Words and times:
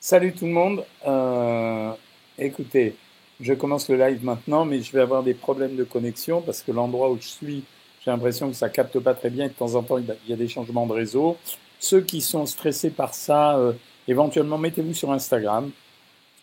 Salut 0.00 0.32
tout 0.32 0.46
le 0.46 0.52
monde. 0.52 0.84
Euh, 1.08 1.90
écoutez, 2.38 2.94
je 3.40 3.52
commence 3.52 3.88
le 3.88 3.96
live 3.96 4.24
maintenant, 4.24 4.64
mais 4.64 4.80
je 4.80 4.92
vais 4.92 5.00
avoir 5.00 5.24
des 5.24 5.34
problèmes 5.34 5.74
de 5.74 5.82
connexion 5.82 6.40
parce 6.40 6.62
que 6.62 6.70
l'endroit 6.70 7.10
où 7.10 7.18
je 7.20 7.26
suis, 7.26 7.64
j'ai 8.04 8.12
l'impression 8.12 8.48
que 8.48 8.54
ça 8.54 8.68
capte 8.68 9.00
pas 9.00 9.14
très 9.14 9.28
bien 9.28 9.46
et 9.46 9.48
de 9.48 9.54
temps 9.54 9.74
en 9.74 9.82
temps, 9.82 9.98
il 9.98 10.06
y 10.28 10.32
a 10.32 10.36
des 10.36 10.46
changements 10.46 10.86
de 10.86 10.92
réseau. 10.92 11.36
Ceux 11.80 12.00
qui 12.00 12.20
sont 12.20 12.46
stressés 12.46 12.90
par 12.90 13.12
ça, 13.12 13.56
euh, 13.58 13.72
éventuellement, 14.06 14.56
mettez-vous 14.56 14.94
sur 14.94 15.10
Instagram. 15.10 15.68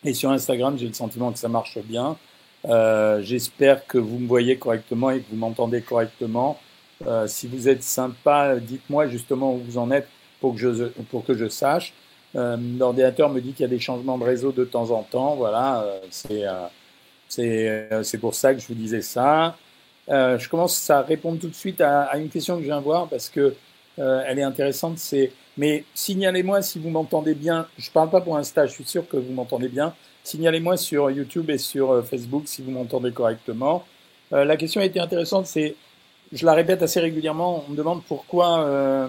Et 0.04 0.12
sur 0.12 0.30
Instagram, 0.30 0.76
j'ai 0.76 0.88
le 0.88 0.92
sentiment 0.92 1.32
que 1.32 1.38
ça 1.38 1.48
marche 1.48 1.78
bien. 1.78 2.18
Euh, 2.66 3.22
J'espère 3.22 3.86
que 3.86 3.96
vous 3.96 4.18
me 4.18 4.28
voyez 4.28 4.58
correctement 4.58 5.10
et 5.10 5.20
que 5.20 5.30
vous 5.30 5.36
m'entendez 5.36 5.80
correctement. 5.80 6.60
Euh, 7.06 7.26
si 7.26 7.48
vous 7.48 7.70
êtes 7.70 7.82
sympa, 7.82 8.56
dites-moi 8.56 9.08
justement 9.08 9.54
où 9.54 9.58
vous 9.58 9.78
en 9.78 9.90
êtes 9.90 10.08
pour 10.40 10.54
que 10.54 10.60
je, 10.60 10.84
pour 11.10 11.24
que 11.24 11.34
je 11.34 11.48
sache. 11.48 11.94
Euh, 12.36 12.56
L'ordinateur 12.78 13.30
me 13.30 13.40
dit 13.40 13.52
qu'il 13.52 13.62
y 13.62 13.64
a 13.64 13.68
des 13.68 13.78
changements 13.78 14.18
de 14.18 14.24
réseau 14.24 14.52
de 14.52 14.64
temps 14.64 14.90
en 14.90 15.02
temps. 15.02 15.36
Voilà, 15.36 15.82
euh, 15.82 16.00
c'est 16.10 16.44
euh, 16.46 18.02
c'est 18.02 18.18
pour 18.18 18.34
ça 18.34 18.54
que 18.54 18.60
je 18.60 18.68
vous 18.68 18.74
disais 18.74 19.02
ça. 19.02 19.56
je 20.08 20.48
commence 20.48 20.88
à 20.90 21.02
répondre 21.02 21.40
tout 21.40 21.48
de 21.48 21.54
suite 21.54 21.80
à, 21.80 22.16
une 22.16 22.28
question 22.28 22.56
que 22.56 22.62
je 22.62 22.66
viens 22.66 22.80
voir 22.80 23.08
parce 23.08 23.28
que 23.28 23.54
elle 23.98 24.38
est 24.38 24.42
intéressante. 24.42 24.98
C'est 24.98 25.32
mais 25.56 25.84
signalez-moi 25.94 26.62
si 26.62 26.78
vous 26.78 26.90
m'entendez 26.90 27.34
bien. 27.34 27.66
Je 27.78 27.90
parle 27.90 28.10
pas 28.10 28.20
pour 28.20 28.36
Insta, 28.36 28.66
je 28.66 28.72
suis 28.72 28.84
sûr 28.84 29.08
que 29.08 29.16
vous 29.16 29.32
m'entendez 29.32 29.68
bien. 29.68 29.94
Signalez-moi 30.22 30.76
sur 30.76 31.10
YouTube 31.10 31.50
et 31.50 31.58
sur 31.58 32.04
Facebook 32.04 32.44
si 32.46 32.62
vous 32.62 32.70
m'entendez 32.70 33.12
correctement. 33.12 33.84
la 34.30 34.56
question 34.56 34.80
a 34.80 34.84
été 34.84 35.00
intéressante, 35.00 35.46
c'est 35.46 35.74
je 36.32 36.44
la 36.44 36.54
répète 36.54 36.82
assez 36.82 37.00
régulièrement. 37.00 37.64
On 37.66 37.72
me 37.72 37.76
demande 37.76 38.02
pourquoi. 38.04 39.08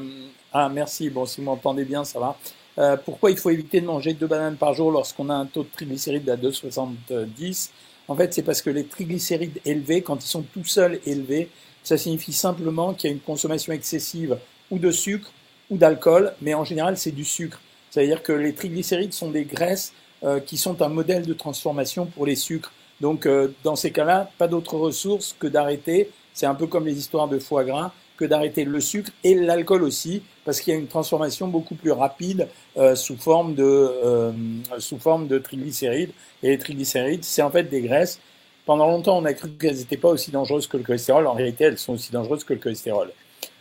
ah 0.54 0.70
merci. 0.70 1.09
Bon, 1.09 1.26
si 1.26 1.42
vous 1.42 1.46
m'entendez 1.46 1.86
bien, 1.86 2.04
ça 2.04 2.20
va. 2.20 2.38
Euh, 2.80 2.95
pourquoi 2.98 3.31
il 3.31 3.38
faut 3.38 3.49
éviter 3.49 3.81
de 3.81 3.86
manger 3.86 4.13
deux 4.13 4.27
bananes 4.27 4.55
par 4.55 4.73
jour 4.73 4.91
lorsqu'on 4.91 5.30
a 5.30 5.34
un 5.34 5.45
taux 5.45 5.63
de 5.63 5.70
triglycérides 5.70 6.30
à 6.30 6.38
2,70 6.38 7.69
En 8.08 8.16
fait, 8.16 8.34
c'est 8.34 8.44
parce 8.44 8.61
que 8.61 8.69
les 8.69 8.86
triglycérides 8.86 9.59
élevés, 9.66 10.02
quand 10.02 10.23
ils 10.23 10.28
sont 10.28 10.44
tout 10.44 10.64
seuls 10.64 11.00
élevés, 11.06 11.50
ça 11.84 11.97
signifie 11.97 12.34
simplement 12.34 12.94
qu'il 12.94 13.09
y 13.09 13.14
a 13.14 13.16
une 13.16 13.22
consommation 13.22 13.73
excessive 13.73 14.38
ou 14.69 14.78
de 14.78 14.92
sucre 14.92 15.31
ou 15.69 15.78
d'alcool, 15.78 16.34
mais 16.42 16.53
en 16.53 16.64
général, 16.64 16.97
c'est 16.97 17.11
du 17.11 17.25
sucre. 17.25 17.59
C'est-à-dire 17.89 18.22
que 18.22 18.31
les 18.31 18.53
triglycérides 18.53 19.14
sont 19.14 19.31
des 19.31 19.45
graisses 19.45 19.94
euh, 20.23 20.39
qui 20.39 20.58
sont 20.58 20.81
un 20.81 20.89
modèle 20.89 21.25
de 21.25 21.34
transformation 21.34 22.06
pour 22.06 22.25
les 22.25 22.36
sucres. 22.36 22.72
Donc, 23.02 23.25
euh, 23.25 23.53
dans 23.64 23.75
ces 23.75 23.91
cas-là, 23.91 24.30
pas 24.38 24.47
d'autre 24.47 24.75
ressource 24.75 25.36
que 25.39 25.47
d'arrêter. 25.47 26.09
C'est 26.34 26.45
un 26.45 26.56
peu 26.56 26.67
comme 26.67 26.86
les 26.86 26.97
histoires 26.97 27.28
de 27.28 27.39
foie 27.39 27.64
gras 27.64 27.91
que 28.17 28.25
d'arrêter 28.25 28.66
le 28.66 28.81
sucre 28.81 29.12
et 29.23 29.36
l'alcool 29.36 29.84
aussi, 29.84 30.23
parce 30.48 30.62
qu'il 30.62 30.73
y 30.73 30.78
a 30.78 30.80
une 30.80 30.88
transformation 30.88 31.50
beaucoup 31.50 31.76
plus 31.76 31.92
rapide 31.92 32.48
euh, 32.78 32.95
sous 32.95 33.17
forme 33.17 33.53
de 33.53 33.66
euh, 33.66 34.31
sous 34.80 34.98
forme 34.98 35.28
de 35.28 35.40
triglycérides. 35.40 36.12
Et 36.42 36.48
les 36.48 36.58
triglycérides, 36.58 37.26
c'est 37.26 37.42
en 37.42 37.52
fait 37.52 37.64
des 37.64 37.81
graisses. 37.81 38.17
Pendant 38.66 38.88
longtemps, 38.88 39.18
on 39.18 39.25
a 39.25 39.34
cru 39.34 39.50
qu'elles 39.50 39.75
n'étaient 39.75 39.98
pas 39.98 40.08
aussi 40.08 40.31
dangereuses 40.31 40.68
que 40.68 40.78
le 40.78 40.84
cholestérol. 40.84 41.28
En 41.28 41.34
réalité, 41.34 41.66
elles 41.66 41.78
sont 41.78 41.95
aussi 41.95 42.14
dangereuses 42.14 42.45
que 42.45 42.53
le 42.53 42.59
cholestérol. 42.59 43.12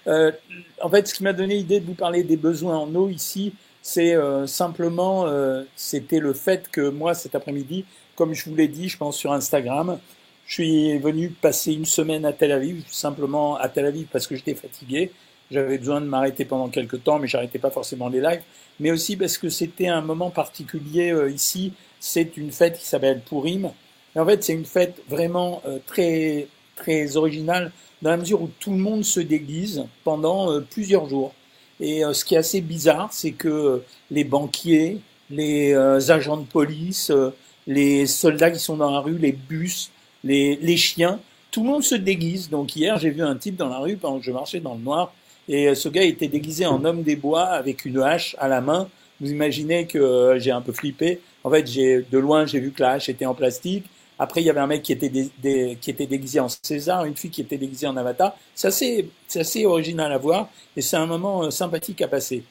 Euh, 0.06 0.30
en 0.80 0.88
fait, 0.88 1.08
ce 1.08 1.14
qui 1.14 1.24
m'a 1.24 1.32
donné 1.32 1.56
l'idée 1.56 1.80
de 1.80 1.86
vous 1.86 1.94
parler 1.94 2.22
des 2.22 2.36
besoins 2.36 2.76
en 2.76 2.94
eau 2.94 3.08
ici, 3.08 3.52
c'est 3.82 4.16
simplement, 4.46 5.26
c'était 5.76 6.18
le 6.18 6.32
fait 6.32 6.68
que 6.72 6.88
moi, 6.88 7.14
cet 7.14 7.36
après-midi, 7.36 7.84
comme 8.16 8.34
je 8.34 8.48
vous 8.48 8.56
l'ai 8.56 8.66
dit, 8.66 8.88
je 8.88 8.96
pense 8.96 9.16
sur 9.16 9.32
Instagram, 9.32 9.98
je 10.46 10.54
suis 10.54 10.98
venu 10.98 11.30
passer 11.30 11.72
une 11.72 11.84
semaine 11.84 12.24
à 12.24 12.32
Tel 12.32 12.50
Aviv, 12.50 12.84
simplement 12.88 13.56
à 13.56 13.68
Tel 13.68 13.86
Aviv 13.86 14.06
parce 14.10 14.26
que 14.26 14.34
j'étais 14.34 14.54
fatigué. 14.54 15.12
J'avais 15.50 15.78
besoin 15.78 16.00
de 16.00 16.06
m'arrêter 16.06 16.44
pendant 16.44 16.68
quelques 16.68 17.04
temps, 17.04 17.18
mais 17.18 17.28
j'arrêtais 17.28 17.58
pas 17.58 17.70
forcément 17.70 18.08
les 18.08 18.20
lives. 18.20 18.42
Mais 18.80 18.90
aussi 18.90 19.16
parce 19.16 19.38
que 19.38 19.48
c'était 19.48 19.88
un 19.88 20.00
moment 20.00 20.30
particulier 20.30 21.12
euh, 21.12 21.30
ici. 21.30 21.72
C'est 22.00 22.36
une 22.36 22.50
fête 22.50 22.78
qui 22.78 22.86
s'appelle 22.86 23.20
Purim. 23.20 23.70
Et 24.14 24.20
en 24.20 24.26
fait, 24.26 24.42
c'est 24.42 24.54
une 24.54 24.64
fête 24.64 25.02
vraiment 25.08 25.62
euh, 25.66 25.78
très 25.86 26.48
très 26.74 27.16
originale 27.16 27.72
dans 28.02 28.10
la 28.10 28.18
mesure 28.18 28.42
où 28.42 28.50
tout 28.60 28.70
le 28.70 28.76
monde 28.76 29.02
se 29.02 29.20
déguise 29.20 29.86
pendant 30.04 30.52
euh, 30.52 30.60
plusieurs 30.60 31.08
jours. 31.08 31.32
Et 31.80 32.02
ce 32.10 32.24
qui 32.24 32.34
est 32.34 32.38
assez 32.38 32.62
bizarre, 32.62 33.10
c'est 33.12 33.32
que 33.32 33.82
les 34.10 34.24
banquiers, 34.24 34.98
les 35.28 35.74
agents 35.74 36.38
de 36.38 36.46
police, 36.46 37.12
les 37.66 38.06
soldats 38.06 38.50
qui 38.50 38.58
sont 38.58 38.78
dans 38.78 38.90
la 38.90 39.00
rue, 39.00 39.18
les 39.18 39.32
bus, 39.32 39.90
les 40.24 40.76
chiens, 40.78 41.20
tout 41.50 41.62
le 41.62 41.70
monde 41.70 41.82
se 41.82 41.94
déguise. 41.94 42.50
Donc 42.50 42.76
hier, 42.76 42.98
j'ai 42.98 43.10
vu 43.10 43.22
un 43.22 43.34
type 43.34 43.56
dans 43.56 43.68
la 43.68 43.78
rue 43.78 43.96
pendant 43.96 44.18
que 44.18 44.24
je 44.24 44.30
marchais 44.30 44.60
dans 44.60 44.74
le 44.74 44.80
noir, 44.80 45.12
et 45.48 45.68
euh, 45.68 45.74
ce 45.74 45.88
gars 45.88 46.02
était 46.02 46.28
déguisé 46.28 46.66
en 46.66 46.84
homme 46.84 47.02
des 47.02 47.16
bois 47.16 47.44
avec 47.44 47.84
une 47.84 48.00
hache 48.00 48.36
à 48.38 48.48
la 48.48 48.60
main. 48.60 48.88
Vous 49.20 49.30
imaginez 49.30 49.86
que 49.86 49.98
euh, 49.98 50.38
j'ai 50.38 50.50
un 50.50 50.60
peu 50.60 50.72
flippé. 50.72 51.20
En 51.44 51.50
fait, 51.50 51.66
j'ai 51.66 52.04
de 52.10 52.18
loin, 52.18 52.46
j'ai 52.46 52.60
vu 52.60 52.72
que 52.72 52.82
la 52.82 52.92
hache 52.92 53.08
était 53.08 53.26
en 53.26 53.34
plastique. 53.34 53.84
Après, 54.18 54.40
il 54.40 54.44
y 54.46 54.50
avait 54.50 54.60
un 54.60 54.66
mec 54.66 54.82
qui 54.82 54.92
était, 54.92 55.10
qui 55.10 55.90
était 55.90 56.06
déguisé 56.06 56.40
en 56.40 56.48
César, 56.48 57.04
une 57.04 57.16
fille 57.16 57.30
qui 57.30 57.42
était 57.42 57.58
déguisée 57.58 57.86
en 57.86 57.96
Avatar. 57.96 58.36
C'est 58.54 58.68
assez, 58.68 59.10
assez 59.34 59.66
original 59.66 60.10
à 60.12 60.18
voir 60.18 60.48
et 60.76 60.80
c'est 60.80 60.96
un 60.96 61.06
moment 61.06 61.44
euh, 61.44 61.50
sympathique 61.50 62.00
à 62.02 62.08
passer. 62.08 62.42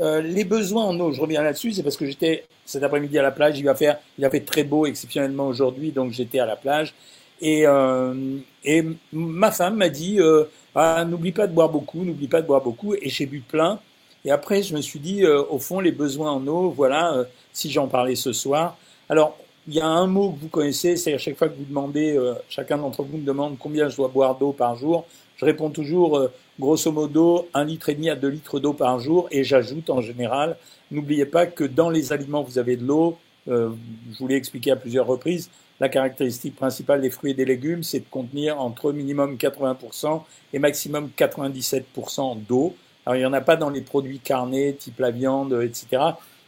Euh, 0.00 0.22
les 0.22 0.44
besoins 0.44 0.84
en 0.84 0.98
eau, 0.98 1.12
je 1.12 1.20
reviens 1.20 1.42
là-dessus, 1.42 1.72
c'est 1.72 1.82
parce 1.82 1.98
que 1.98 2.06
j'étais 2.06 2.46
cet 2.64 2.82
après-midi 2.82 3.18
à 3.18 3.22
la 3.22 3.32
plage. 3.32 3.58
Il 3.58 3.64
va 3.64 3.74
faire, 3.74 3.98
il 4.18 4.24
a 4.24 4.30
fait 4.30 4.40
très 4.40 4.64
beau 4.64 4.86
exceptionnellement 4.86 5.46
aujourd'hui, 5.46 5.92
donc 5.92 6.12
j'étais 6.12 6.38
à 6.38 6.46
la 6.46 6.56
plage. 6.56 6.94
Et, 7.42 7.66
euh, 7.66 8.38
et 8.64 8.84
ma 9.12 9.50
femme 9.50 9.76
m'a 9.76 9.88
dit 9.90 10.20
euh, 10.20 10.44
ah, 10.74 11.04
n'oublie 11.04 11.32
pas 11.32 11.46
de 11.46 11.52
boire 11.52 11.68
beaucoup, 11.68 12.04
n'oublie 12.04 12.28
pas 12.28 12.42
de 12.42 12.46
boire 12.46 12.62
beaucoup. 12.62 12.94
Et 12.94 13.08
j'ai 13.08 13.26
bu 13.26 13.40
plein. 13.40 13.80
Et 14.24 14.30
après, 14.30 14.62
je 14.62 14.74
me 14.74 14.80
suis 14.80 15.00
dit, 15.00 15.24
euh, 15.24 15.42
au 15.48 15.58
fond, 15.58 15.80
les 15.80 15.92
besoins 15.92 16.32
en 16.32 16.46
eau, 16.46 16.70
voilà, 16.70 17.14
euh, 17.14 17.24
si 17.52 17.70
j'en 17.70 17.88
parlais 17.88 18.16
ce 18.16 18.32
soir. 18.32 18.76
Alors, 19.08 19.36
il 19.66 19.74
y 19.74 19.80
a 19.80 19.86
un 19.86 20.06
mot 20.06 20.30
que 20.32 20.40
vous 20.40 20.48
connaissez, 20.48 20.96
c'est 20.96 21.14
à 21.14 21.18
chaque 21.18 21.36
fois 21.36 21.48
que 21.48 21.56
vous 21.56 21.64
demandez, 21.64 22.16
euh, 22.16 22.34
chacun 22.48 22.78
d'entre 22.78 23.02
vous 23.02 23.18
me 23.18 23.24
demande 23.24 23.56
combien 23.58 23.88
je 23.88 23.96
dois 23.96 24.08
boire 24.08 24.36
d'eau 24.36 24.52
par 24.52 24.76
jour. 24.76 25.06
Je 25.36 25.44
réponds 25.46 25.70
toujours, 25.70 26.28
grosso 26.58 26.92
modo, 26.92 27.48
un 27.54 27.64
litre 27.64 27.88
et 27.88 27.94
demi 27.94 28.10
à 28.10 28.16
deux 28.16 28.28
litres 28.28 28.60
d'eau 28.60 28.74
par 28.74 28.98
jour. 29.00 29.26
Et 29.30 29.42
j'ajoute 29.42 29.88
en 29.88 30.02
général, 30.02 30.58
n'oubliez 30.90 31.24
pas 31.24 31.46
que 31.46 31.64
dans 31.64 31.88
les 31.88 32.12
aliments, 32.12 32.42
vous 32.42 32.58
avez 32.58 32.76
de 32.76 32.84
l'eau. 32.84 33.16
je 33.46 33.70
vous 34.18 34.28
l'ai 34.28 34.34
expliqué 34.34 34.70
à 34.70 34.76
plusieurs 34.76 35.06
reprises. 35.06 35.48
La 35.80 35.88
caractéristique 35.88 36.56
principale 36.56 37.00
des 37.00 37.08
fruits 37.08 37.30
et 37.30 37.34
des 37.34 37.46
légumes, 37.46 37.82
c'est 37.82 38.00
de 38.00 38.04
contenir 38.10 38.60
entre 38.60 38.92
minimum 38.92 39.36
80% 39.36 40.22
et 40.52 40.58
maximum 40.58 41.10
97% 41.16 42.38
d'eau. 42.46 42.76
Alors 43.06 43.16
il 43.16 43.20
n'y 43.20 43.26
en 43.26 43.32
a 43.32 43.40
pas 43.40 43.56
dans 43.56 43.70
les 43.70 43.80
produits 43.80 44.18
carnés, 44.18 44.74
type 44.74 45.00
la 45.00 45.10
viande, 45.10 45.58
etc. 45.62 46.02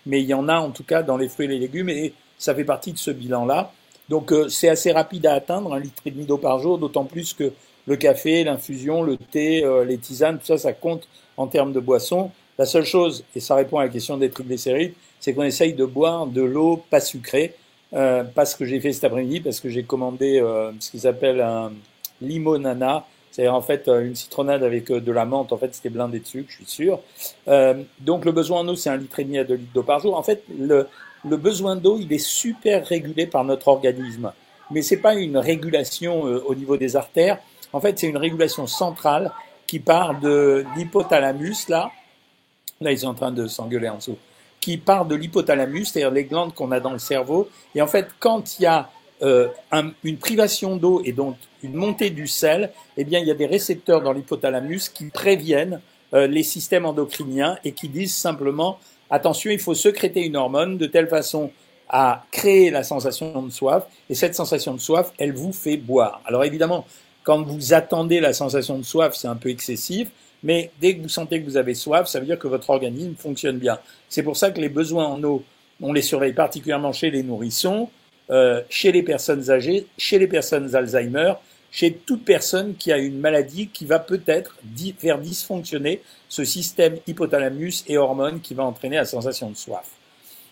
Mais 0.05 0.21
il 0.21 0.27
y 0.27 0.35
en 0.35 0.49
a 0.49 0.57
en 0.57 0.71
tout 0.71 0.85
cas 0.85 1.03
dans 1.03 1.17
les 1.17 1.29
fruits 1.29 1.47
et 1.47 1.49
les 1.49 1.59
légumes 1.59 1.89
et 1.89 2.13
ça 2.39 2.55
fait 2.55 2.65
partie 2.65 2.93
de 2.93 2.99
ce 2.99 3.11
bilan-là. 3.11 3.73
Donc 4.11 4.33
euh, 4.33 4.49
c'est 4.49 4.69
assez 4.69 4.93
rapide 4.93 5.25
à 5.27 5.33
atteindre, 5.33 5.73
un 5.73 5.81
litre 5.81 6.03
et 6.05 6.11
demi 6.11 6.27
d'eau 6.27 6.37
par 6.37 6.59
jour, 6.59 6.77
d'autant 6.77 7.05
plus 7.05 7.33
que 7.33 7.53
le 7.87 7.97
café, 7.97 8.45
l'infusion, 8.45 9.03
le 9.03 9.17
thé, 9.17 9.65
euh, 9.65 9.85
les 9.85 9.97
tisanes, 9.97 10.39
tout 10.39 10.47
ça, 10.47 10.59
ça 10.59 10.73
compte 10.75 11.09
en 11.39 11.47
termes 11.47 11.73
de 11.73 11.81
boissons. 11.81 12.31
La 12.59 12.67
seule 12.67 12.85
chose, 12.85 13.25
et 13.35 13.41
ça 13.41 13.55
répond 13.55 13.79
à 13.79 13.85
la 13.85 13.89
question 13.89 14.19
des 14.19 14.29
triglycérides, 14.29 14.93
c'est 15.21 15.33
qu'on 15.33 15.43
essaye 15.43 15.73
de 15.73 15.87
boire 15.87 16.27
de 16.27 16.43
l'eau 16.43 16.83
pas 16.91 17.01
sucrée. 17.01 17.55
Euh, 17.95 18.25
pas 18.25 18.47
ce 18.47 18.57
que 18.57 18.65
j'ai 18.65 18.81
fait 18.81 18.93
cet 18.93 19.05
après-midi, 19.05 19.41
parce 19.41 19.61
que 19.61 19.69
j'ai 19.69 19.83
commandé 19.83 20.41
euh, 20.41 20.73
ce 20.81 20.91
qu'ils 20.91 21.01
s'appelle 21.01 21.41
un 21.41 21.73
limonana, 22.23 23.05
c'est 23.31 23.49
en 23.49 23.61
fait 23.61 23.89
euh, 23.89 24.07
une 24.07 24.15
citronnade 24.15 24.63
avec 24.63 24.91
euh, 24.91 25.01
de 25.01 25.13
la 25.13 25.25
menthe. 25.25 25.53
En 25.53 25.59
fait, 25.59 25.75
c'était 25.75 25.91
blindé 25.91 26.21
de 26.21 26.27
sucre, 26.27 26.49
je 26.51 26.57
suis 26.57 26.67
sûr. 26.67 27.01
Euh, 27.49 27.75
donc 28.01 28.25
le 28.25 28.33
besoin 28.33 28.61
en 28.61 28.69
eau, 28.69 28.77
c'est 28.77 28.91
un 28.91 28.97
litre 28.97 29.19
et 29.21 29.25
demi 29.25 29.39
à 29.39 29.45
deux 29.45 29.55
litres 29.55 29.73
d'eau 29.75 29.83
par 29.83 30.01
jour. 30.01 30.17
En 30.17 30.23
fait, 30.23 30.43
le, 30.59 30.87
le 31.29 31.37
besoin 31.37 31.77
d'eau, 31.77 31.99
il 31.99 32.13
est 32.13 32.19
super 32.19 32.87
régulé 32.87 33.27
par 33.27 33.45
notre 33.45 33.69
organisme. 33.69 34.33
Mais 34.71 34.83
c'est 34.83 34.99
pas 34.99 35.15
une 35.15 35.37
régulation 35.37 36.27
euh, 36.27 36.43
au 36.47 36.55
niveau 36.55 36.77
des 36.77 36.97
artères. 36.97 37.39
En 37.73 37.81
fait, 37.81 37.99
c'est 37.99 38.07
une 38.07 38.17
régulation 38.17 38.67
centrale 38.67 39.33
qui 39.67 39.79
part 39.79 40.19
de 40.21 40.65
l'hypothalamus 40.77 41.69
là. 41.69 41.91
Là, 42.81 42.91
ils 42.91 42.99
sont 42.99 43.09
en 43.09 43.15
train 43.15 43.33
de 43.33 43.47
s'engueuler 43.47 43.89
en 43.89 43.97
dessous 43.97 44.17
qui 44.63 44.79
part 44.79 45.05
de 45.07 45.17
l'hypothalamus, 45.17 45.91
c'est-à-dire 45.91 46.13
les 46.13 46.25
glandes 46.25 46.55
qu'on 46.55 46.71
a 46.71 46.79
dans 46.81 46.93
le 46.93 47.01
cerveau. 47.01 47.51
Et 47.75 47.83
en 47.83 47.89
fait, 47.89 48.07
quand 48.21 48.59
il 48.59 48.63
y 48.63 48.67
a 48.67 48.89
euh, 49.23 49.49
un, 49.73 49.91
une 50.05 50.17
privation 50.17 50.77
d'eau 50.77 51.03
et 51.05 51.13
donc 51.13 51.37
une 51.65 51.75
montée 51.75 52.11
du 52.11 52.29
sel, 52.29 52.73
eh 52.97 53.05
bien, 53.05 53.19
il 53.19 53.27
y 53.27 53.31
a 53.31 53.35
des 53.35 53.47
récepteurs 53.47 54.01
dans 54.03 54.13
l'hypothalamus 54.13 54.89
qui 54.89 55.07
préviennent 55.07 55.81
euh, 56.15 56.29
les 56.29 56.45
systèmes 56.45 56.87
endocriniens 56.87 57.59
et 57.65 57.73
qui 57.73 57.89
disent 57.89 58.15
simplement 58.15 58.79
attention, 59.11 59.51
il 59.51 59.59
faut 59.59 59.75
secréter 59.75 60.25
une 60.25 60.37
hormone 60.37 60.79
de 60.79 60.87
telle 60.87 61.09
façon 61.09 61.51
à 61.89 62.25
créer 62.31 62.71
la 62.71 62.85
sensation 62.85 63.43
de 63.43 63.51
soif. 63.51 63.85
Et 64.09 64.15
cette 64.15 64.37
sensation 64.37 64.75
de 64.75 64.81
soif, 64.81 65.13
elle 65.19 65.33
vous 65.33 65.53
fait 65.53 65.77
boire. 65.77 66.23
Alors 66.25 66.45
évidemment, 66.45 66.87
quand 67.25 67.43
vous 67.43 67.75
attendez 67.75 68.21
la 68.21 68.33
sensation 68.33 68.79
de 68.79 68.85
soif, 68.85 69.15
c'est 69.17 69.29
un 69.29 69.37
peu 69.37 69.51
excessif. 69.51 70.09
Mais 70.43 70.71
dès 70.81 70.97
que 70.97 71.03
vous 71.03 71.09
sentez 71.09 71.41
que 71.41 71.47
vous 71.47 71.57
avez 71.57 71.75
soif, 71.75 72.09
ça 72.09 72.21
veut 72.21 72.27
dire 72.27 72.39
que 72.39 72.49
votre 72.49 72.71
organisme 72.71 73.15
fonctionne 73.17 73.59
bien. 73.59 73.79
C'est 74.09 74.23
pour 74.23 74.37
ça 74.37 74.51
que 74.51 74.61
les 74.61 74.69
besoins 74.69 75.07
en 75.07 75.23
eau, 75.23 75.45
on 75.81 75.93
les 75.93 76.03
surveille 76.03 76.33
particulièrement 76.33 76.93
chez 76.93 77.11
les 77.11 77.23
nourrissons, 77.23 77.89
euh, 78.31 78.63
chez 78.69 78.93
les 78.93 79.03
personnes 79.03 79.51
âgées, 79.51 79.87
chez 79.99 80.19
les 80.19 80.27
personnes 80.27 80.75
Alzheimer, 80.75 81.35
chez 81.71 81.93
toute 81.93 82.25
personne 82.25 82.75
qui 82.77 82.93
a 82.93 82.99
une 82.99 83.19
maladie 83.19 83.69
qui 83.69 83.87
va 83.87 83.99
peut-être 83.99 84.57
faire 84.99 85.19
dysfonctionner 85.19 86.03
ce 86.29 86.45
système 86.45 86.99
hypothalamus 87.07 87.85
et 87.89 87.97
hormones 87.97 88.41
qui 88.41 88.55
va 88.55 88.65
entraîner 88.65 88.97
la 88.97 89.07
sensation 89.07 89.51
de 89.51 89.57
soif. 89.57 89.87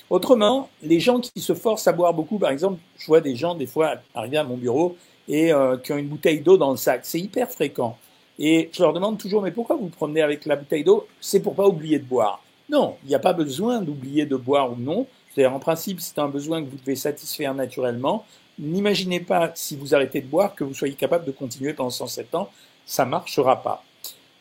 Autrement, 0.09 0.69
les 0.83 0.99
gens 0.99 1.21
qui 1.21 1.41
se 1.41 1.55
forcent 1.55 1.87
à 1.87 1.93
boire 1.93 2.15
beaucoup, 2.15 2.39
par 2.39 2.51
exemple, 2.51 2.81
je 2.99 3.07
vois 3.07 3.21
des 3.21 3.37
gens 3.37 3.55
des 3.55 3.67
fois 3.67 3.95
arriver 4.15 4.39
à 4.39 4.45
mon 4.45 4.57
bureau 4.57 4.97
et 5.29 5.53
euh, 5.53 5.77
qui 5.77 5.93
ont 5.93 5.99
une 5.99 6.09
bouteille 6.09 6.41
d'eau 6.41 6.57
dans 6.57 6.71
le 6.71 6.77
sac. 6.77 7.03
C'est 7.05 7.21
hyper 7.21 7.51
fréquent. 7.51 7.97
Et 8.43 8.71
je 8.73 8.83
leur 8.83 8.95
demande 8.95 9.19
toujours, 9.19 9.43
mais 9.43 9.51
pourquoi 9.51 9.77
vous 9.77 9.89
promenez 9.89 10.23
avec 10.23 10.47
la 10.47 10.57
bouteille 10.57 10.83
d'eau? 10.83 11.07
C'est 11.21 11.41
pour 11.41 11.55
pas 11.55 11.69
oublier 11.69 11.99
de 11.99 12.05
boire. 12.05 12.43
Non, 12.71 12.97
il 13.05 13.09
n'y 13.11 13.15
a 13.15 13.19
pas 13.19 13.35
besoin 13.35 13.83
d'oublier 13.83 14.25
de 14.25 14.37
boire 14.37 14.73
ou 14.73 14.77
non. 14.77 15.07
C'est-à-dire, 15.29 15.55
en 15.55 15.59
principe, 15.59 16.01
c'est 16.01 16.19
un 16.19 16.29
besoin 16.29 16.65
que 16.65 16.71
vous 16.71 16.79
devez 16.79 16.97
satisfaire 16.97 17.55
naturellement. 17.55 18.25
N'imaginez 18.59 19.21
pas, 19.21 19.53
si 19.55 19.77
vous 19.77 19.95
arrêtez 19.95 20.23
de 20.23 20.27
boire, 20.27 20.55
que 20.55 20.65
vous 20.65 20.73
soyez 20.73 20.95
capable 20.95 21.27
de 21.27 21.33
continuer 21.33 21.75
pendant 21.75 21.91
107 21.91 22.35
ans. 22.35 22.49
Ça 22.87 23.05
marchera 23.05 23.63
pas. 23.63 23.85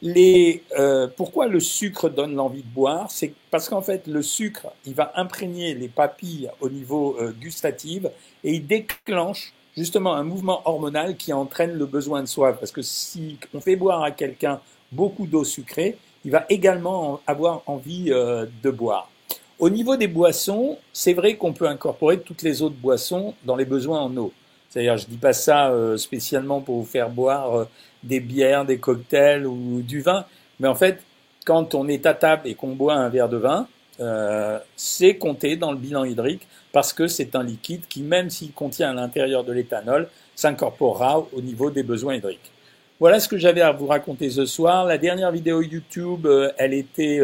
Les, 0.02 0.64
euh, 0.78 1.08
pourquoi 1.14 1.48
le 1.48 1.60
sucre 1.60 2.10
donne 2.10 2.36
l'envie 2.36 2.64
de 2.64 2.74
boire? 2.74 3.12
C'est 3.12 3.34
parce 3.52 3.68
qu'en 3.68 3.82
fait, 3.82 4.08
le 4.08 4.22
sucre, 4.22 4.68
il 4.86 4.94
va 4.94 5.12
imprégner 5.18 5.74
les 5.74 5.90
papilles 5.90 6.50
au 6.62 6.70
niveau 6.70 7.18
euh, 7.20 7.34
gustatif 7.34 8.06
et 8.46 8.54
il 8.54 8.66
déclenche 8.66 9.54
justement 9.76 10.16
un 10.16 10.24
mouvement 10.24 10.62
hormonal 10.66 11.16
qui 11.16 11.34
entraîne 11.34 11.78
le 11.78 11.86
besoin 11.86 12.22
de 12.22 12.28
soif. 12.28 12.58
Parce 12.60 12.72
que 12.72 12.82
si 12.82 13.38
on 13.54 13.60
fait 13.60 13.76
boire 13.76 14.04
à 14.04 14.12
quelqu'un 14.12 14.60
beaucoup 14.92 15.28
d'eau 15.28 15.44
sucrée, 15.44 15.98
il 16.26 16.32
va 16.32 16.46
également 16.50 17.22
avoir 17.28 17.64
envie 17.66 18.12
euh, 18.12 18.46
de 18.64 18.70
boire. 18.70 19.10
Au 19.58 19.70
niveau 19.70 19.98
des 19.98 20.08
boissons, 20.08 20.78
c'est 20.94 21.14
vrai 21.14 21.36
qu'on 21.36 21.54
peut 21.54 21.68
incorporer 21.68 22.20
toutes 22.20 22.44
les 22.44 22.62
autres 22.62 22.76
boissons 22.76 23.34
dans 23.44 23.56
les 23.56 23.66
besoins 23.66 24.00
en 24.00 24.16
eau. 24.18 24.32
C'est-à-dire, 24.70 24.98
je 24.98 25.06
dis 25.08 25.18
pas 25.18 25.34
ça 25.34 25.70
euh, 25.70 25.98
spécialement 25.98 26.62
pour 26.62 26.78
vous 26.78 26.86
faire 26.86 27.10
boire 27.10 27.56
euh, 27.56 27.66
des 28.04 28.20
bières, 28.20 28.66
des 28.66 28.78
cocktails 28.78 29.46
ou 29.46 29.82
du 29.82 30.02
vin, 30.02 30.26
mais 30.60 30.68
en 30.68 30.76
fait, 30.76 31.02
quand 31.46 31.74
on 31.74 31.88
est 31.88 32.06
à 32.06 32.14
table 32.14 32.44
et 32.46 32.56
qu'on 32.56 32.76
boit 32.76 32.94
un 32.94 33.10
verre 33.10 33.30
de 33.30 33.38
vin, 33.38 33.68
euh, 34.00 34.60
c'est 34.76 35.16
compté 35.16 35.56
dans 35.56 35.72
le 35.72 35.78
bilan 35.78 36.06
hydrique 36.06 36.48
parce 36.72 36.94
que 36.94 37.08
c'est 37.08 37.36
un 37.36 37.44
liquide 37.44 37.82
qui, 37.88 38.02
même 38.02 38.30
s'il 38.30 38.52
contient 38.52 38.92
à 38.92 38.94
l'intérieur 38.94 39.44
de 39.44 39.54
l'éthanol, 39.54 40.08
s'incorporera 40.36 41.28
au 41.34 41.42
niveau 41.42 41.70
des 41.70 41.84
besoins 41.84 42.16
hydriques. 42.16 42.52
Voilà 43.00 43.20
ce 43.20 43.28
que 43.28 43.38
j'avais 43.38 43.62
à 43.62 43.72
vous 43.72 43.88
raconter 43.88 44.30
ce 44.30 44.46
soir. 44.46 44.86
La 44.86 44.98
dernière 44.98 45.32
vidéo 45.32 45.62
YouTube, 45.62 46.28
elle 46.58 46.74
était, 46.74 47.22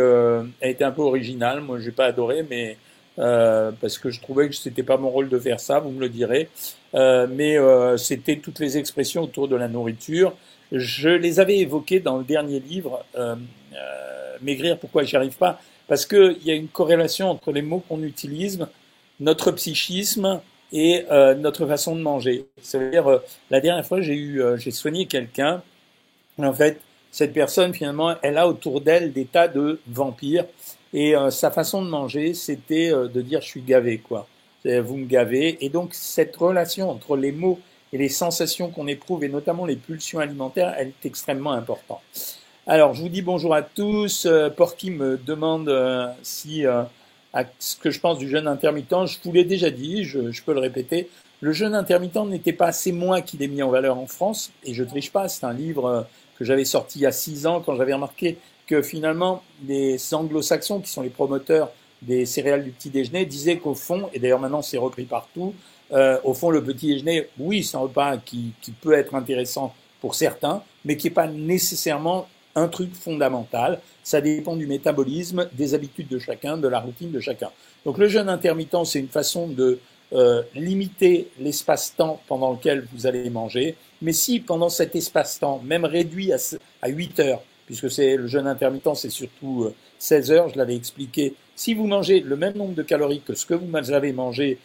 elle 0.61 0.69
était 0.69 0.85
un 0.85 0.91
peu 0.91 1.01
originale. 1.01 1.59
Moi, 1.59 1.79
j'ai 1.79 1.91
pas 1.91 2.05
adoré, 2.05 2.45
mais 2.49 2.77
euh, 3.17 3.71
parce 3.79 3.97
que 3.97 4.09
je 4.09 4.21
trouvais 4.21 4.49
que 4.49 4.55
c'était 4.55 4.83
pas 4.83 4.97
mon 4.97 5.09
rôle 5.09 5.29
de 5.29 5.39
faire 5.39 5.59
ça, 5.59 5.79
vous 5.79 5.91
me 5.91 5.99
le 5.99 6.09
direz. 6.09 6.49
Euh, 6.93 7.27
mais 7.29 7.57
euh, 7.57 7.97
c'était 7.97 8.37
toutes 8.37 8.59
les 8.59 8.77
expressions 8.77 9.23
autour 9.23 9.47
de 9.47 9.55
la 9.55 9.67
nourriture. 9.67 10.33
Je 10.71 11.09
les 11.09 11.39
avais 11.39 11.57
évoquées 11.59 11.99
dans 11.99 12.17
le 12.17 12.23
dernier 12.23 12.59
livre, 12.59 13.05
euh, 13.15 13.35
euh, 13.73 14.37
Maigrir, 14.41 14.77
pourquoi 14.77 15.03
j'y 15.03 15.15
arrive 15.15 15.37
pas 15.37 15.59
Parce 15.87 16.05
qu'il 16.05 16.43
y 16.43 16.51
a 16.51 16.55
une 16.55 16.67
corrélation 16.67 17.29
entre 17.29 17.51
les 17.51 17.61
mots 17.61 17.83
qu'on 17.87 18.01
utilise, 18.03 18.65
notre 19.19 19.51
psychisme 19.51 20.41
et 20.73 21.05
notre 21.37 21.65
façon 21.67 21.95
de 21.95 22.01
manger. 22.01 22.47
C'est-à-dire, 22.61 23.21
la 23.49 23.61
dernière 23.61 23.85
fois, 23.85 24.01
j'ai 24.01 24.15
eu, 24.15 24.41
j'ai 24.57 24.71
soigné 24.71 25.05
quelqu'un. 25.05 25.61
En 26.37 26.53
fait, 26.53 26.81
cette 27.11 27.31
personne, 27.31 27.73
finalement, 27.73 28.15
elle 28.23 28.37
a 28.37 28.45
autour 28.47 28.81
d'elle 28.81 29.13
des 29.13 29.25
tas 29.25 29.47
de 29.47 29.79
vampires 29.87 30.45
et 30.95 31.13
euh, 31.13 31.29
sa 31.29 31.51
façon 31.51 31.83
de 31.83 31.89
manger, 31.89 32.33
c'était 32.33 32.89
euh, 32.89 33.09
de 33.09 33.21
dire 33.21 33.41
je 33.41 33.47
suis 33.47 33.61
gavé, 33.61 33.99
quoi. 33.99 34.27
Vous 34.63 34.97
me 34.97 35.05
gavez. 35.05 35.63
Et 35.63 35.69
donc 35.69 35.93
cette 35.93 36.35
relation 36.35 36.89
entre 36.89 37.15
les 37.15 37.31
mots 37.31 37.59
et 37.93 37.99
les 37.99 38.09
sensations 38.09 38.71
qu'on 38.71 38.87
éprouve, 38.87 39.23
et 39.23 39.29
notamment 39.29 39.67
les 39.67 39.75
pulsions 39.75 40.17
alimentaires, 40.17 40.73
elle 40.75 40.87
est 40.87 41.05
extrêmement 41.05 41.51
importante. 41.51 42.01
Alors, 42.67 42.95
je 42.95 43.01
vous 43.03 43.09
dis 43.09 43.21
bonjour 43.21 43.53
à 43.53 43.61
tous. 43.61 44.25
Euh, 44.25 44.49
Porky 44.49 44.89
me 44.89 45.17
demande 45.17 45.71
si 46.23 46.65
à 46.65 47.43
ce 47.59 47.75
que 47.75 47.91
je 47.91 47.99
pense 47.99 48.17
du 48.17 48.27
jeûne 48.27 48.47
intermittent. 48.47 49.05
Je 49.05 49.17
vous 49.23 49.31
l'ai 49.31 49.43
déjà 49.43 49.69
dit, 49.69 50.03
je, 50.03 50.41
peux 50.43 50.53
le 50.53 50.61
répéter. 50.61 51.07
Le 51.41 51.51
jeûne 51.51 51.75
intermittent 51.75 52.25
n'était 52.25 52.53
pas 52.53 52.67
assez 52.67 52.91
moi 52.91 53.21
qui 53.21 53.37
l'ai 53.37 53.47
mis 53.47 53.61
en 53.61 53.69
valeur 53.69 53.99
en 53.99 54.07
France, 54.07 54.51
et 54.63 54.73
je 54.73 54.83
triche 54.83 55.11
pas. 55.11 55.27
C'est 55.27 55.45
un 55.45 55.53
livre 55.53 56.07
que 56.39 56.45
j'avais 56.45 56.65
sorti 56.65 56.99
il 56.99 57.01
y 57.03 57.05
a 57.05 57.11
six 57.11 57.45
ans 57.45 57.61
quand 57.61 57.75
j'avais 57.75 57.93
remarqué 57.93 58.37
que 58.65 58.81
finalement, 58.81 59.43
les 59.67 60.13
anglo-saxons, 60.15 60.79
qui 60.79 60.89
sont 60.89 61.03
les 61.03 61.09
promoteurs 61.09 61.69
des 62.01 62.25
céréales 62.25 62.63
du 62.63 62.71
petit 62.71 62.89
déjeuner, 62.89 63.25
disaient 63.25 63.57
qu'au 63.57 63.75
fond, 63.75 64.09
et 64.11 64.17
d'ailleurs 64.19 64.39
maintenant 64.39 64.63
c'est 64.63 64.77
repris 64.77 65.03
partout, 65.03 65.53
euh, 65.91 66.17
au 66.23 66.33
fond, 66.33 66.49
le 66.49 66.63
petit 66.63 66.87
déjeuner, 66.87 67.27
oui, 67.37 67.63
c'est 67.63 67.77
un 67.77 67.81
repas 67.81 68.17
qui, 68.17 68.53
qui, 68.61 68.71
peut 68.71 68.93
être 68.93 69.13
intéressant 69.13 69.75
pour 70.01 70.15
certains, 70.15 70.63
mais 70.83 70.97
qui 70.97 71.07
n'est 71.07 71.13
pas 71.13 71.27
nécessairement 71.27 72.27
un 72.55 72.67
truc 72.67 72.93
fondamental. 72.93 73.79
Ça 74.03 74.21
dépend 74.21 74.55
du 74.55 74.67
métabolisme, 74.67 75.47
des 75.53 75.73
habitudes 75.73 76.07
de 76.07 76.19
chacun, 76.19 76.57
de 76.57 76.67
la 76.67 76.79
routine 76.79 77.11
de 77.11 77.19
chacun. 77.19 77.49
Donc 77.85 77.97
le 77.97 78.07
jeûne 78.07 78.29
intermittent, 78.29 78.85
c'est 78.85 78.99
une 78.99 79.09
façon 79.09 79.47
de 79.47 79.79
euh, 80.13 80.43
limiter 80.53 81.29
l'espace-temps 81.39 82.21
pendant 82.27 82.51
lequel 82.51 82.87
vous 82.93 83.07
allez 83.07 83.29
manger. 83.29 83.75
Mais 84.01 84.13
si 84.13 84.39
pendant 84.39 84.69
cet 84.69 84.95
espace-temps, 84.95 85.61
même 85.63 85.85
réduit 85.85 86.31
à, 86.31 86.37
à 86.81 86.89
8 86.89 87.19
heures, 87.19 87.41
puisque 87.65 87.89
c'est 87.89 88.15
le 88.15 88.27
jeûne 88.27 88.47
intermittent, 88.47 88.95
c'est 88.95 89.09
surtout 89.09 89.71
16 89.99 90.31
euh, 90.31 90.35
heures, 90.35 90.49
je 90.49 90.57
l'avais 90.57 90.75
expliqué. 90.75 91.33
Si 91.55 91.73
vous 91.73 91.87
mangez 91.87 92.19
le 92.19 92.35
même 92.35 92.55
nombre 92.55 92.75
de 92.75 92.83
calories 92.83 93.21
que 93.21 93.33
ce 93.33 93.45
que 93.45 93.53
vous 93.53 93.91
avez 93.91 94.13
mangé 94.13 94.59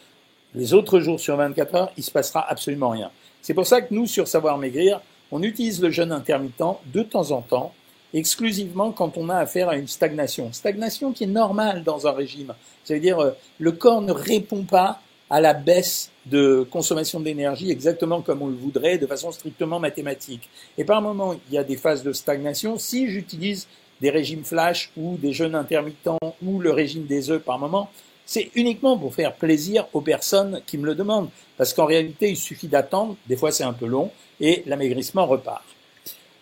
les 0.54 0.74
autres 0.74 1.00
jours 1.00 1.20
sur 1.20 1.36
24 1.36 1.74
heures, 1.74 1.92
il 1.96 2.02
se 2.02 2.10
passera 2.10 2.44
absolument 2.48 2.90
rien. 2.90 3.10
C'est 3.40 3.54
pour 3.54 3.66
ça 3.66 3.80
que 3.80 3.94
nous, 3.94 4.06
sur 4.06 4.28
Savoir 4.28 4.58
Maigrir, 4.58 5.00
on 5.30 5.42
utilise 5.42 5.80
le 5.80 5.90
jeûne 5.90 6.12
intermittent 6.12 6.78
de 6.92 7.02
temps 7.02 7.30
en 7.30 7.40
temps, 7.40 7.72
exclusivement 8.14 8.92
quand 8.92 9.16
on 9.16 9.28
a 9.28 9.36
affaire 9.36 9.68
à 9.68 9.76
une 9.76 9.88
stagnation. 9.88 10.52
Stagnation 10.52 11.12
qui 11.12 11.24
est 11.24 11.28
normale 11.28 11.84
dans 11.84 12.06
un 12.06 12.12
régime. 12.12 12.54
C'est-à-dire, 12.84 13.18
euh, 13.18 13.30
le 13.58 13.72
corps 13.72 14.02
ne 14.02 14.12
répond 14.12 14.64
pas 14.64 15.00
à 15.28 15.40
la 15.40 15.54
baisse 15.54 16.10
de 16.26 16.66
consommation 16.70 17.20
d'énergie 17.20 17.70
exactement 17.70 18.20
comme 18.20 18.42
on 18.42 18.48
le 18.48 18.56
voudrait, 18.56 18.98
de 18.98 19.06
façon 19.06 19.30
strictement 19.30 19.78
mathématique. 19.78 20.50
Et 20.76 20.84
par 20.84 21.00
moment, 21.00 21.34
il 21.48 21.54
y 21.54 21.58
a 21.58 21.64
des 21.64 21.76
phases 21.76 22.02
de 22.02 22.12
stagnation. 22.12 22.78
Si 22.78 23.08
j'utilise 23.08 23.68
des 24.00 24.10
régimes 24.10 24.44
flash 24.44 24.90
ou 24.96 25.16
des 25.16 25.32
jeûnes 25.32 25.54
intermittents 25.54 26.18
ou 26.44 26.58
le 26.58 26.72
régime 26.72 27.06
des 27.06 27.30
œufs 27.30 27.42
par 27.42 27.58
moment, 27.58 27.90
c'est 28.26 28.50
uniquement 28.54 28.96
pour 28.96 29.14
faire 29.14 29.34
plaisir 29.34 29.86
aux 29.92 30.00
personnes 30.00 30.62
qui 30.66 30.78
me 30.78 30.86
le 30.86 30.94
demandent. 30.94 31.30
Parce 31.56 31.74
qu'en 31.74 31.86
réalité, 31.86 32.30
il 32.30 32.36
suffit 32.36 32.68
d'attendre, 32.68 33.16
des 33.28 33.36
fois 33.36 33.52
c'est 33.52 33.64
un 33.64 33.72
peu 33.72 33.86
long, 33.86 34.10
et 34.40 34.62
l'amaigrissement 34.66 35.26
repart. 35.26 35.64